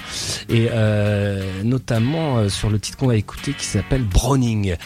et 0.49 0.69
notamment 1.65 2.49
sur 2.49 2.71
le 2.71 2.79
titre 2.79 2.99
qu'on 2.99 3.07
va 3.07 3.17
écouter 3.17 3.53
qui 3.53 3.65
s'appelle 3.65 4.03
Browning. 4.03 4.77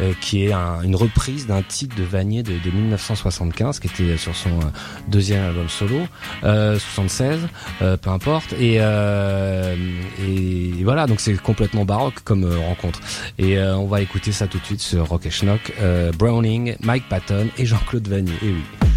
Euh, 0.00 0.12
qui 0.20 0.46
est 0.46 0.52
un, 0.52 0.80
une 0.82 0.96
reprise 0.96 1.46
d'un 1.46 1.62
titre 1.62 1.94
de 1.94 2.02
Vanier 2.02 2.42
de, 2.42 2.52
de, 2.52 2.70
1975, 2.70 3.80
qui 3.80 3.88
était 3.88 4.16
sur 4.16 4.34
son 4.34 4.48
euh, 4.48 4.70
deuxième 5.08 5.44
album 5.44 5.68
solo, 5.68 6.06
euh, 6.44 6.78
76, 6.78 7.40
euh, 7.82 7.96
peu 7.98 8.10
importe. 8.10 8.54
Et, 8.54 8.76
et 8.76 10.84
voilà, 10.84 11.06
donc 11.06 11.20
c'est 11.20 11.36
complètement 11.40 11.84
baroque 11.84 12.20
comme 12.24 12.44
rencontre. 12.44 13.00
Et 13.38 13.58
on 13.58 13.86
va 13.86 14.00
écouter 14.00 14.32
ça 14.32 14.46
tout 14.46 14.58
de 14.58 14.64
suite 14.64 14.80
sur 14.80 15.06
Rock 15.06 15.26
et 15.26 15.30
Schnock, 15.30 15.72
Browning, 16.18 16.76
Mike 16.80 17.08
Patton 17.08 17.48
et 17.58 17.66
Jean-Claude 17.66 18.08
Vanier. 18.08 18.32
Et 18.42 18.52
oui. 18.52 18.89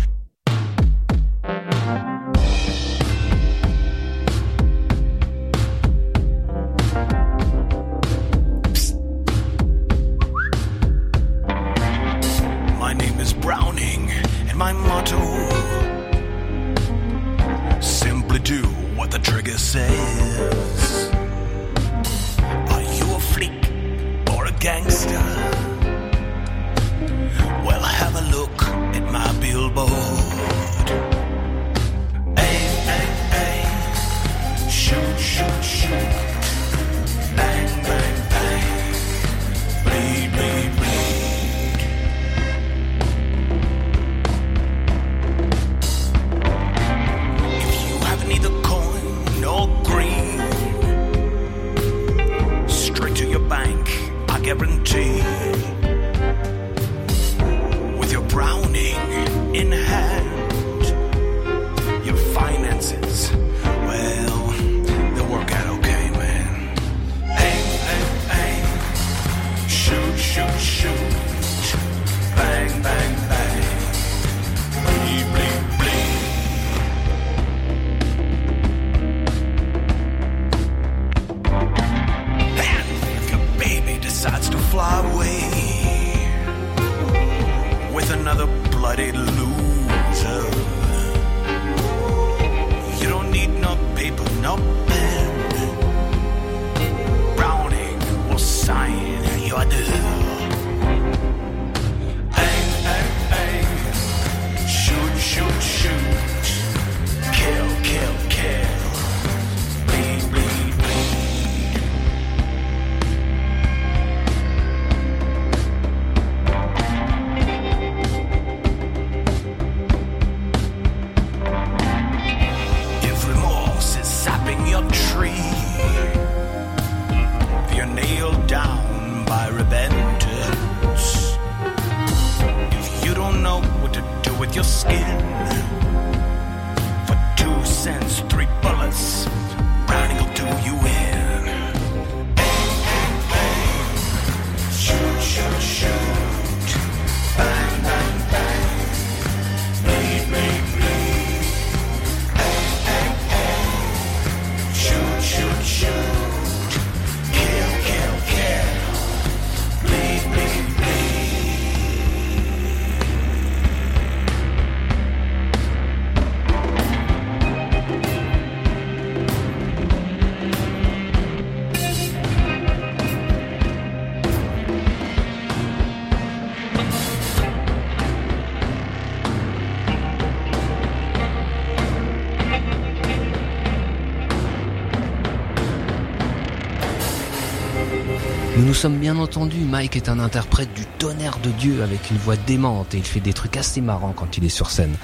Sommes 188.84 189.00
bien 189.00 189.18
entendus, 189.18 189.64
Mike 189.64 189.96
est 189.96 190.10
un 190.10 190.20
interprète 190.20 190.74
du 190.74 190.86
tonnerre 191.00 191.40
de 191.42 191.52
Dieu 191.52 191.84
avec 191.84 192.12
une 192.12 192.18
voix 192.18 192.36
démente 192.36 192.94
et 192.94 192.98
il 192.98 193.06
fait 193.06 193.22
des 193.22 193.32
trucs 193.32 193.56
assez 193.56 193.80
marrants 193.80 194.12
quand 194.12 194.38
il 194.38 194.44
est 194.44 194.50
sur 194.50 194.70
scène. 194.70 194.98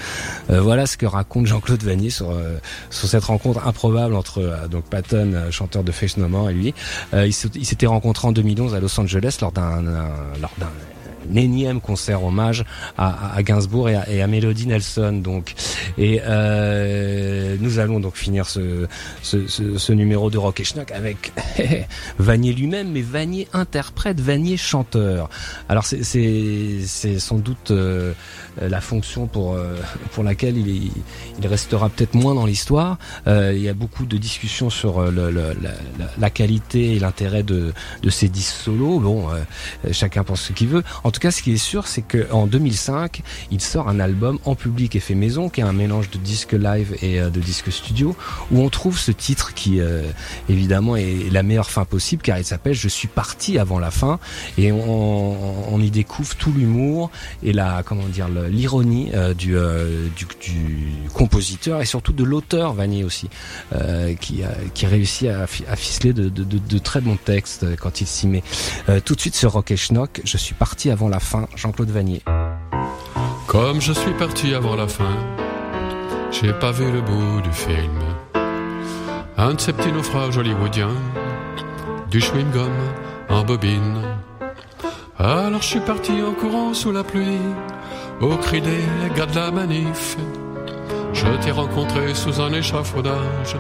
Euh, 0.49 0.59
voilà 0.59 0.85
ce 0.85 0.97
que 0.97 1.05
raconte 1.05 1.45
Jean-Claude 1.45 1.81
Vanier 1.81 2.09
sur, 2.09 2.31
euh, 2.31 2.57
sur 2.89 3.07
cette 3.07 3.23
rencontre 3.23 3.65
improbable 3.65 4.15
entre 4.15 4.39
euh, 4.39 4.67
donc 4.67 4.83
Patton, 4.83 5.49
chanteur 5.49 5.85
de 5.85 5.93
Face 5.93 6.17
No 6.17 6.27
More, 6.27 6.49
et 6.49 6.53
lui. 6.53 6.73
Ils 7.13 7.31
s'étaient 7.31 7.85
rencontrés 7.85 8.27
en 8.27 8.33
2011 8.33 8.75
à 8.75 8.81
Los 8.81 8.99
Angeles 8.99 9.37
lors 9.39 9.53
d'un 9.53 9.81
énième 11.37 11.81
concert 11.81 12.23
hommage 12.23 12.65
à, 12.97 13.35
à- 13.35 13.43
Gainsbourg 13.43 13.89
et 13.89 13.95
à, 13.95 14.09
et 14.09 14.21
à 14.21 14.27
Melody 14.27 14.67
Nelson 14.67 15.21
donc. 15.23 15.53
Et 15.97 16.21
euh, 16.25 17.55
nous 17.59 17.79
allons 17.79 17.99
donc 17.99 18.15
finir 18.15 18.45
ce, 18.47 18.87
ce, 19.21 19.47
ce, 19.47 19.77
ce 19.77 19.93
numéro 19.93 20.29
de 20.29 20.37
Rock 20.37 20.59
et 20.59 20.63
Schnock 20.63 20.91
avec 20.91 21.31
Vanier 22.19 22.53
lui-même 22.53 22.91
mais 22.91 23.01
Vanier 23.01 23.47
interprète 23.53 24.19
Vanier 24.19 24.57
chanteur. 24.57 25.29
Alors 25.67 25.85
c'est 25.85 26.03
c'est 26.85 27.19
sans 27.19 27.37
doute 27.37 27.71
euh, 27.71 28.13
la 28.61 28.81
fonction 28.81 29.27
pour 29.27 29.53
euh, 29.53 29.75
pour 30.11 30.23
laquelle 30.23 30.57
il 30.57 30.69
est, 30.69 30.91
il 31.41 31.47
restera 31.47 31.89
peut-être 31.89 32.13
moins 32.15 32.35
dans 32.35 32.45
l'histoire. 32.45 32.97
Euh, 33.27 33.53
il 33.55 33.61
y 33.61 33.69
a 33.69 33.73
beaucoup 33.73 34.05
de 34.05 34.17
discussions 34.17 34.69
sur 34.69 34.99
euh, 34.99 35.11
le, 35.11 35.31
le- 35.31 35.55
la, 35.61 35.71
la- 36.19 36.29
qualité 36.29 36.95
et 36.95 36.99
l'intérêt 36.99 37.43
de 37.43 37.73
de 38.03 38.09
ces 38.09 38.29
disques 38.29 38.55
solos. 38.55 38.99
Bon 38.99 39.29
euh, 39.29 39.91
chacun 39.91 40.23
pense 40.23 40.41
ce 40.41 40.53
qu'il 40.53 40.67
veut. 40.67 40.83
En 41.03 41.11
cas 41.19 41.31
ce 41.31 41.41
qui 41.41 41.53
est 41.53 41.57
sûr 41.57 41.87
c'est 41.87 42.01
que 42.01 42.27
en 42.31 42.47
2005 42.47 43.21
il 43.51 43.61
sort 43.61 43.87
un 43.89 43.99
album 43.99 44.39
en 44.45 44.55
public 44.55 44.95
et 44.95 44.99
fait 44.99 45.15
maison 45.15 45.49
qui 45.49 45.61
est 45.61 45.63
un 45.63 45.73
mélange 45.73 46.09
de 46.09 46.17
disques 46.17 46.53
live 46.53 46.95
et 47.01 47.19
euh, 47.19 47.29
de 47.29 47.39
disques 47.39 47.71
studio 47.71 48.15
où 48.51 48.59
on 48.61 48.69
trouve 48.69 48.97
ce 48.97 49.11
titre 49.11 49.53
qui 49.53 49.79
euh, 49.79 50.03
évidemment 50.49 50.95
est 50.95 51.29
la 51.31 51.43
meilleure 51.43 51.69
fin 51.71 51.85
possible 51.85 52.21
car 52.21 52.37
il 52.37 52.45
s'appelle 52.45 52.73
Je 52.73 52.87
suis 52.87 53.07
parti 53.07 53.57
avant 53.59 53.79
la 53.79 53.91
fin 53.91 54.19
et 54.57 54.71
on, 54.71 55.79
y 55.79 55.91
découvre 55.91 56.35
tout 56.35 56.51
l'humour 56.51 57.09
et 57.43 57.53
la 57.53 57.83
comment 57.85 58.05
dire 58.07 58.27
l'ironie 58.49 59.11
euh, 59.13 59.33
du, 59.33 59.55
du, 60.15 60.25
du 60.41 61.09
compositeur 61.13 61.81
et 61.81 61.85
surtout 61.85 62.11
de 62.13 62.23
l'auteur 62.23 62.73
Vanier 62.73 63.03
aussi 63.03 63.29
qui, 64.19 64.41
qui 64.73 64.85
réussit 64.85 65.29
à, 65.29 65.47
fi- 65.47 65.65
à 65.69 65.75
ficeler 65.75 66.13
de, 66.13 66.29
de, 66.29 66.77
très 66.79 67.01
bons 67.01 67.17
textes 67.17 67.65
quand 67.77 68.01
il 68.01 68.07
s'y 68.07 68.27
met. 68.27 68.43
Tout 69.05 69.15
de 69.15 69.21
suite 69.21 69.35
sur 69.35 69.53
Rock 69.53 69.71
et 69.71 69.77
Schnock, 69.77 70.21
je 70.23 70.37
suis 70.37 70.53
parti 70.55 70.89
avant 70.89 71.08
la 71.09 71.19
fin, 71.19 71.47
Jean-Claude 71.55 71.89
Vanier. 71.89 72.21
Comme 73.47 73.81
je 73.81 73.93
suis 73.93 74.13
parti 74.13 74.53
avant 74.53 74.75
la 74.75 74.87
fin, 74.87 75.17
j'ai 76.31 76.53
pas 76.53 76.71
vu 76.71 76.91
le 76.91 77.01
bout 77.01 77.41
du 77.41 77.51
film. 77.51 77.99
Un 79.37 79.53
de 79.53 79.61
ces 79.61 79.73
petits 79.73 79.91
naufrages 79.91 80.37
hollywoodiens, 80.37 80.95
du 82.11 82.19
chewing-gum 82.19 82.71
en 83.29 83.43
bobine. 83.43 84.01
Alors 85.17 85.61
je 85.61 85.67
suis 85.67 85.79
parti 85.79 86.11
en 86.21 86.33
courant 86.33 86.73
sous 86.73 86.91
la 86.91 87.03
pluie, 87.03 87.41
au 88.21 88.35
cri 88.37 88.61
des 88.61 88.83
gars 89.15 89.25
de 89.25 89.35
la 89.35 89.51
manif. 89.51 90.17
Je 91.13 91.25
t'ai 91.41 91.51
rencontré 91.51 92.13
sous 92.13 92.39
un 92.39 92.53
échafaudage, 92.53 93.55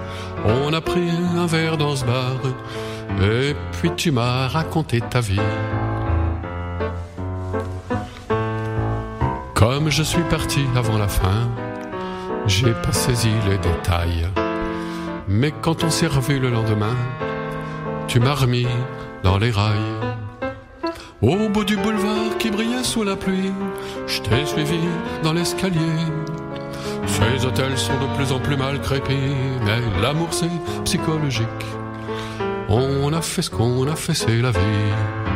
on 0.45 0.71
a 0.71 0.81
pris 0.81 1.09
un 1.37 1.47
verre 1.47 1.77
dans 1.77 1.95
ce 1.95 2.05
bar, 2.05 2.39
et 3.23 3.55
puis 3.73 3.91
tu 3.95 4.11
m'as 4.11 4.47
raconté 4.47 5.01
ta 5.01 5.19
vie. 5.19 5.41
Comme 9.53 9.89
je 9.89 10.03
suis 10.03 10.23
parti 10.23 10.65
avant 10.75 10.97
la 10.97 11.07
fin, 11.07 11.49
j'ai 12.47 12.73
pas 12.73 12.93
saisi 12.93 13.31
les 13.47 13.57
détails. 13.57 14.27
Mais 15.27 15.53
quand 15.61 15.83
on 15.83 15.89
s'est 15.89 16.07
revu 16.07 16.39
le 16.39 16.49
lendemain, 16.49 16.95
tu 18.07 18.19
m'as 18.19 18.33
remis 18.33 18.67
dans 19.23 19.37
les 19.37 19.51
rails. 19.51 19.99
Au 21.21 21.49
bout 21.49 21.65
du 21.65 21.75
boulevard 21.77 22.37
qui 22.39 22.49
brillait 22.49 22.83
sous 22.83 23.03
la 23.03 23.15
pluie, 23.15 23.51
je 24.07 24.21
t'ai 24.21 24.45
suivi 24.45 24.79
dans 25.23 25.33
l'escalier. 25.33 25.79
Ces 27.05 27.45
hôtels 27.45 27.77
sont 27.77 27.93
de 27.93 28.15
plus 28.15 28.31
en 28.31 28.39
plus 28.39 28.55
mal 28.55 28.79
crépis, 28.81 29.35
mais 29.65 29.81
l'amour 30.01 30.29
c'est 30.31 30.49
psychologique. 30.85 31.65
On 32.69 33.11
a 33.13 33.21
fait 33.21 33.41
ce 33.41 33.49
qu'on 33.49 33.87
a 33.87 33.95
fait, 33.95 34.13
c'est 34.13 34.41
la 34.41 34.51
vie. 34.51 35.28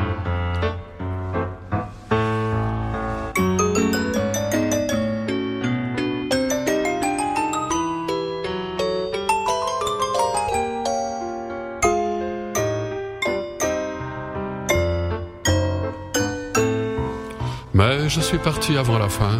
Parti 18.43 18.75
avant 18.75 18.99
la 18.99 19.07
fin, 19.07 19.39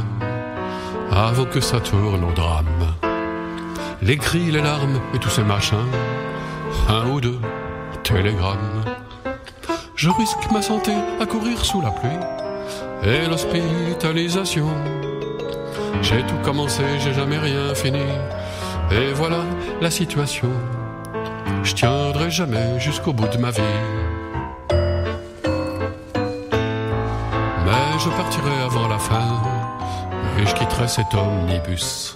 avant 1.12 1.44
que 1.44 1.60
ça 1.60 1.82
tourne 1.82 2.24
au 2.24 2.32
drame. 2.32 2.96
Les 4.02 4.18
cris, 4.18 4.50
les 4.50 4.62
larmes 4.62 5.00
et 5.14 5.20
tous 5.20 5.30
ces 5.30 5.44
machins, 5.44 5.90
un 6.88 7.10
ou 7.10 7.20
deux 7.20 7.40
télégrammes. 8.04 8.84
Je 9.96 10.10
risque 10.10 10.50
ma 10.52 10.62
santé 10.62 10.94
à 11.20 11.26
courir 11.26 11.64
sous 11.66 11.82
la 11.82 11.92
pluie 11.92 12.10
et 13.04 13.28
l'hospitalisation. 13.28 14.70
J'ai 16.02 16.24
tout 16.24 16.40
commencé, 16.44 16.84
j'ai 17.00 17.14
jamais 17.14 17.38
rien 17.38 17.76
fini. 17.76 18.06
Et 18.92 19.12
voilà 19.14 19.44
la 19.82 19.92
situation. 19.92 20.50
Je 21.64 21.74
tiendrai 21.74 22.32
jamais 22.32 22.80
jusqu'au 22.80 23.12
bout 23.12 23.28
de 23.28 23.38
ma 23.38 23.52
vie. 23.52 23.62
Mais 27.66 28.00
je 28.00 28.10
partirai 28.10 28.63
et 30.38 30.46
je 30.46 30.54
quitterai 30.56 30.88
cet 30.88 31.14
omnibus. 31.14 32.16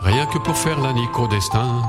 Rien 0.00 0.26
que 0.26 0.38
pour 0.38 0.56
faire 0.56 0.80
la 0.80 0.92
nique 0.92 1.18
au 1.18 1.26
destin. 1.26 1.82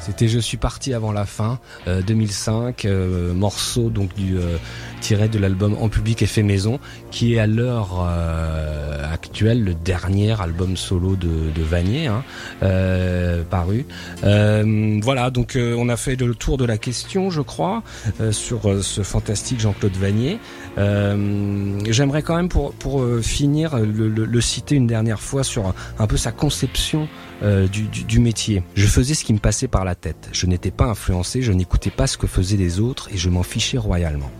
C'était 0.00 0.28
Je 0.28 0.38
suis 0.38 0.56
parti 0.56 0.94
avant 0.94 1.12
la 1.12 1.24
fin, 1.24 1.58
euh, 1.88 2.02
2005, 2.02 2.84
euh, 2.84 3.34
morceau 3.34 3.90
donc 3.90 4.14
du 4.14 4.38
euh, 4.38 4.56
tiré 5.00 5.28
de 5.28 5.38
l'album 5.38 5.76
En 5.80 5.88
public 5.88 6.22
et 6.22 6.26
fait 6.26 6.42
maison, 6.42 6.78
qui 7.10 7.34
est 7.34 7.38
à 7.38 7.46
l'heure 7.46 8.06
le 9.44 9.74
dernier 9.74 10.40
album 10.40 10.76
solo 10.76 11.16
de, 11.16 11.62
Vanier, 11.62 12.06
hein, 12.06 12.24
euh, 12.62 13.42
paru. 13.44 13.84
Euh, 14.24 15.00
voilà, 15.02 15.30
donc 15.30 15.56
euh, 15.56 15.74
on 15.78 15.88
a 15.88 15.96
fait 15.96 16.16
le 16.16 16.34
tour 16.34 16.56
de 16.56 16.64
la 16.64 16.78
question, 16.78 17.30
je 17.30 17.40
crois, 17.40 17.82
sur 18.30 18.82
ce 18.82 19.02
fantastique 19.02 19.60
Jean-Claude 19.60 19.96
Vanier. 19.96 20.38
J'aimerais 20.76 22.22
quand 22.22 22.36
même 22.36 22.48
pour 22.48 22.72
pour 22.74 23.04
finir 23.22 23.78
le, 23.78 24.40
citer 24.40 24.74
une 24.74 24.86
dernière 24.86 25.20
fois 25.20 25.42
sur 25.44 25.74
un, 25.98 26.06
peu 26.06 26.16
sa 26.16 26.32
conception 26.32 27.08
du 27.42 28.20
métier. 28.20 28.62
Je 28.74 28.86
faisais 28.86 29.14
ce 29.14 29.24
qui 29.24 29.32
me 29.32 29.38
passait 29.38 29.68
par 29.68 29.84
la 29.84 29.94
tête. 29.94 30.28
Je 30.32 30.46
n'étais 30.46 30.70
pas 30.70 30.84
influencé, 30.84 31.42
je 31.42 31.52
n'écoutais 31.52 31.90
pas 31.90 32.06
ce 32.06 32.16
que 32.16 32.26
faisaient 32.26 32.56
les 32.56 32.80
autres 32.80 33.08
et 33.12 33.16
je 33.16 33.28
m'en 33.28 33.42
fichais 33.42 33.78
royalement. 33.78 34.30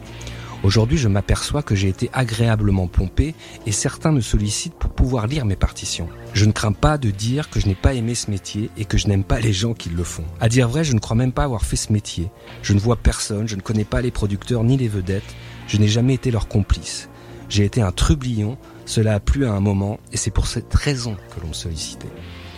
Aujourd'hui, 0.66 0.98
je 0.98 1.06
m'aperçois 1.06 1.62
que 1.62 1.76
j'ai 1.76 1.86
été 1.86 2.10
agréablement 2.12 2.88
pompé 2.88 3.36
et 3.66 3.70
certains 3.70 4.10
me 4.10 4.20
sollicitent 4.20 4.74
pour 4.74 4.90
pouvoir 4.90 5.28
lire 5.28 5.44
mes 5.44 5.54
partitions. 5.54 6.08
Je 6.34 6.44
ne 6.44 6.50
crains 6.50 6.72
pas 6.72 6.98
de 6.98 7.12
dire 7.12 7.50
que 7.50 7.60
je 7.60 7.68
n'ai 7.68 7.76
pas 7.76 7.94
aimé 7.94 8.16
ce 8.16 8.32
métier 8.32 8.68
et 8.76 8.84
que 8.84 8.98
je 8.98 9.06
n'aime 9.06 9.22
pas 9.22 9.38
les 9.38 9.52
gens 9.52 9.74
qui 9.74 9.90
le 9.90 10.02
font. 10.02 10.24
À 10.40 10.48
dire 10.48 10.68
vrai, 10.68 10.82
je 10.82 10.92
ne 10.94 10.98
crois 10.98 11.16
même 11.16 11.30
pas 11.30 11.44
avoir 11.44 11.64
fait 11.64 11.76
ce 11.76 11.92
métier. 11.92 12.32
Je 12.62 12.72
ne 12.72 12.80
vois 12.80 12.96
personne, 12.96 13.46
je 13.46 13.54
ne 13.54 13.60
connais 13.60 13.84
pas 13.84 14.00
les 14.00 14.10
producteurs 14.10 14.64
ni 14.64 14.76
les 14.76 14.88
vedettes, 14.88 15.36
je 15.68 15.76
n'ai 15.76 15.86
jamais 15.86 16.14
été 16.14 16.32
leur 16.32 16.48
complice. 16.48 17.08
J'ai 17.48 17.64
été 17.64 17.80
un 17.80 17.92
trublion, 17.92 18.58
cela 18.86 19.14
a 19.14 19.20
plu 19.20 19.46
à 19.46 19.52
un 19.52 19.60
moment 19.60 20.00
et 20.12 20.16
c'est 20.16 20.32
pour 20.32 20.48
cette 20.48 20.74
raison 20.74 21.16
que 21.32 21.40
l'on 21.42 21.50
me 21.50 21.54
sollicitait. 21.54 22.10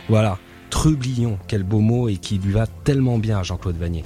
Voilà, 0.08 0.38
trublion, 0.68 1.38
quel 1.48 1.62
beau 1.62 1.80
mot 1.80 2.08
et 2.08 2.16
qui 2.16 2.38
lui 2.38 2.52
va 2.52 2.66
tellement 2.84 3.18
bien 3.18 3.38
à 3.38 3.42
Jean-Claude 3.42 3.76
Vanier. 3.76 4.04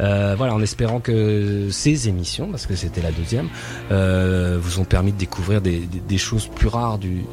Euh, 0.00 0.34
voilà, 0.36 0.54
en 0.54 0.60
espérant 0.62 1.00
que 1.00 1.68
ces 1.70 2.08
émissions, 2.08 2.48
parce 2.50 2.66
que 2.66 2.76
c'était 2.76 3.02
la 3.02 3.12
deuxième, 3.12 3.48
euh, 3.90 4.58
vous 4.60 4.78
ont 4.80 4.84
permis 4.84 5.12
de 5.12 5.18
découvrir 5.18 5.60
des, 5.60 5.80
des- 5.80 6.00
des 6.00 6.18
choses 6.18 6.48
plus 6.54 6.68
rares 6.68 6.98
du, 6.98 7.24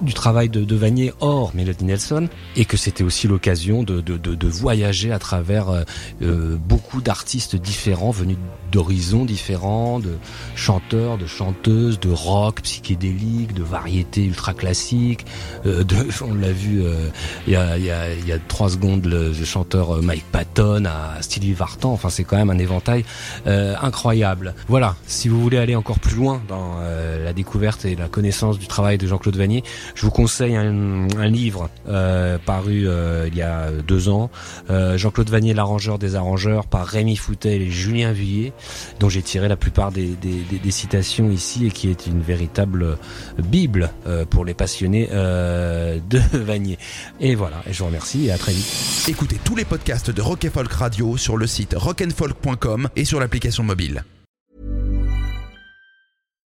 du 0.00 0.14
travail 0.14 0.48
de, 0.48 0.64
de 0.64 0.76
Vanier 0.76 1.12
hors 1.20 1.54
Melody 1.54 1.84
Nelson, 1.84 2.28
et 2.56 2.64
que 2.64 2.76
c'était 2.76 3.04
aussi 3.04 3.26
l'occasion 3.28 3.82
de, 3.82 4.00
de- 4.00 4.16
de- 4.16 4.48
voyager 4.48 5.12
à 5.12 5.18
travers 5.18 5.68
euh, 5.68 5.82
euh, 6.22 6.56
beaucoup 6.56 7.00
d'artistes 7.00 7.56
différents, 7.56 8.10
venus 8.10 8.36
d'horizons 8.72 9.24
différents, 9.24 9.98
de 9.98 10.16
chanteurs, 10.54 11.16
de 11.18 11.26
chanteuses, 11.26 12.00
de 12.00 12.10
rock 12.10 12.60
psychédélique, 12.62 13.54
de 13.54 13.62
variété 13.62 14.24
ultra 14.24 14.52
classique, 14.54 15.24
euh, 15.66 15.84
de, 15.84 15.96
on 16.22 16.34
l'a 16.34 16.52
vu 16.52 16.82
euh, 16.82 17.08
il 17.46 17.52
y, 17.54 17.56
a, 17.56 17.78
y, 17.78 17.90
a, 17.90 18.27
il 18.28 18.32
y 18.32 18.34
a 18.34 18.38
trois 18.46 18.68
secondes, 18.68 19.06
le, 19.06 19.32
chanteur 19.32 19.96
euh, 19.96 20.02
Mike 20.02 20.26
Patton 20.30 20.84
à 20.84 21.22
Stevie 21.22 21.54
Vartan, 21.54 21.92
enfin 21.92 22.10
c'est 22.10 22.24
quand 22.24 22.36
même 22.36 22.50
un 22.50 22.58
éventail 22.58 23.06
euh, 23.46 23.74
incroyable. 23.80 24.54
Voilà, 24.68 24.96
si 25.06 25.28
vous 25.28 25.40
voulez 25.40 25.56
aller 25.56 25.74
encore 25.74 25.98
plus 25.98 26.16
loin 26.16 26.42
dans 26.46 26.76
euh, 26.80 27.24
la 27.24 27.32
découverte 27.32 27.86
et 27.86 27.96
la 27.96 28.08
connaissance 28.08 28.58
du 28.58 28.66
travail 28.66 28.98
de 28.98 29.06
Jean-Claude 29.06 29.36
Vanier, 29.36 29.64
je 29.94 30.02
vous 30.02 30.10
conseille 30.10 30.56
un, 30.56 31.06
livre 31.28 31.70
paru 32.44 32.86
il 33.26 33.34
y 33.34 33.42
a 33.42 33.70
deux 33.86 34.08
ans, 34.08 34.30
Jean-Claude 34.68 35.30
Vanier, 35.30 35.54
l'arrangeur 35.54 35.98
des 35.98 36.14
arrangeurs, 36.14 36.66
par 36.66 36.86
Rémi 36.86 37.16
Foutel 37.16 37.62
et 37.62 37.70
Julien 37.70 38.12
Vuillet, 38.12 38.52
dont 39.00 39.08
j'ai 39.08 39.22
tiré 39.22 39.48
la 39.48 39.56
plupart 39.56 39.92
des, 39.92 40.16
citations 40.70 41.30
ici 41.30 41.66
et 41.66 41.70
qui 41.70 41.90
est 41.90 42.06
une 42.06 42.20
véritable 42.20 42.98
bible 43.38 43.90
pour 44.30 44.44
les 44.44 44.54
passionnés 44.54 45.08
de 45.08 46.18
Vanier. 46.32 46.78
Et 47.20 47.34
voilà, 47.34 47.62
et 47.68 47.72
je 47.72 47.78
vous 47.80 47.86
remercie 47.86 48.17
et 48.26 48.32
à 48.32 48.38
très 48.38 48.52
vite. 48.52 48.66
Écoutez 49.08 49.38
tous 49.44 49.56
les 49.56 49.64
podcasts 49.64 50.10
de 50.10 50.20
Rock 50.20 50.46
Folk 50.52 50.72
Radio 50.72 51.16
sur 51.16 51.36
le 51.36 51.46
site 51.46 51.74
rockandfolk.com 51.76 52.88
et 52.96 53.04
sur 53.04 53.20
l'application 53.20 53.62
mobile. 53.62 54.04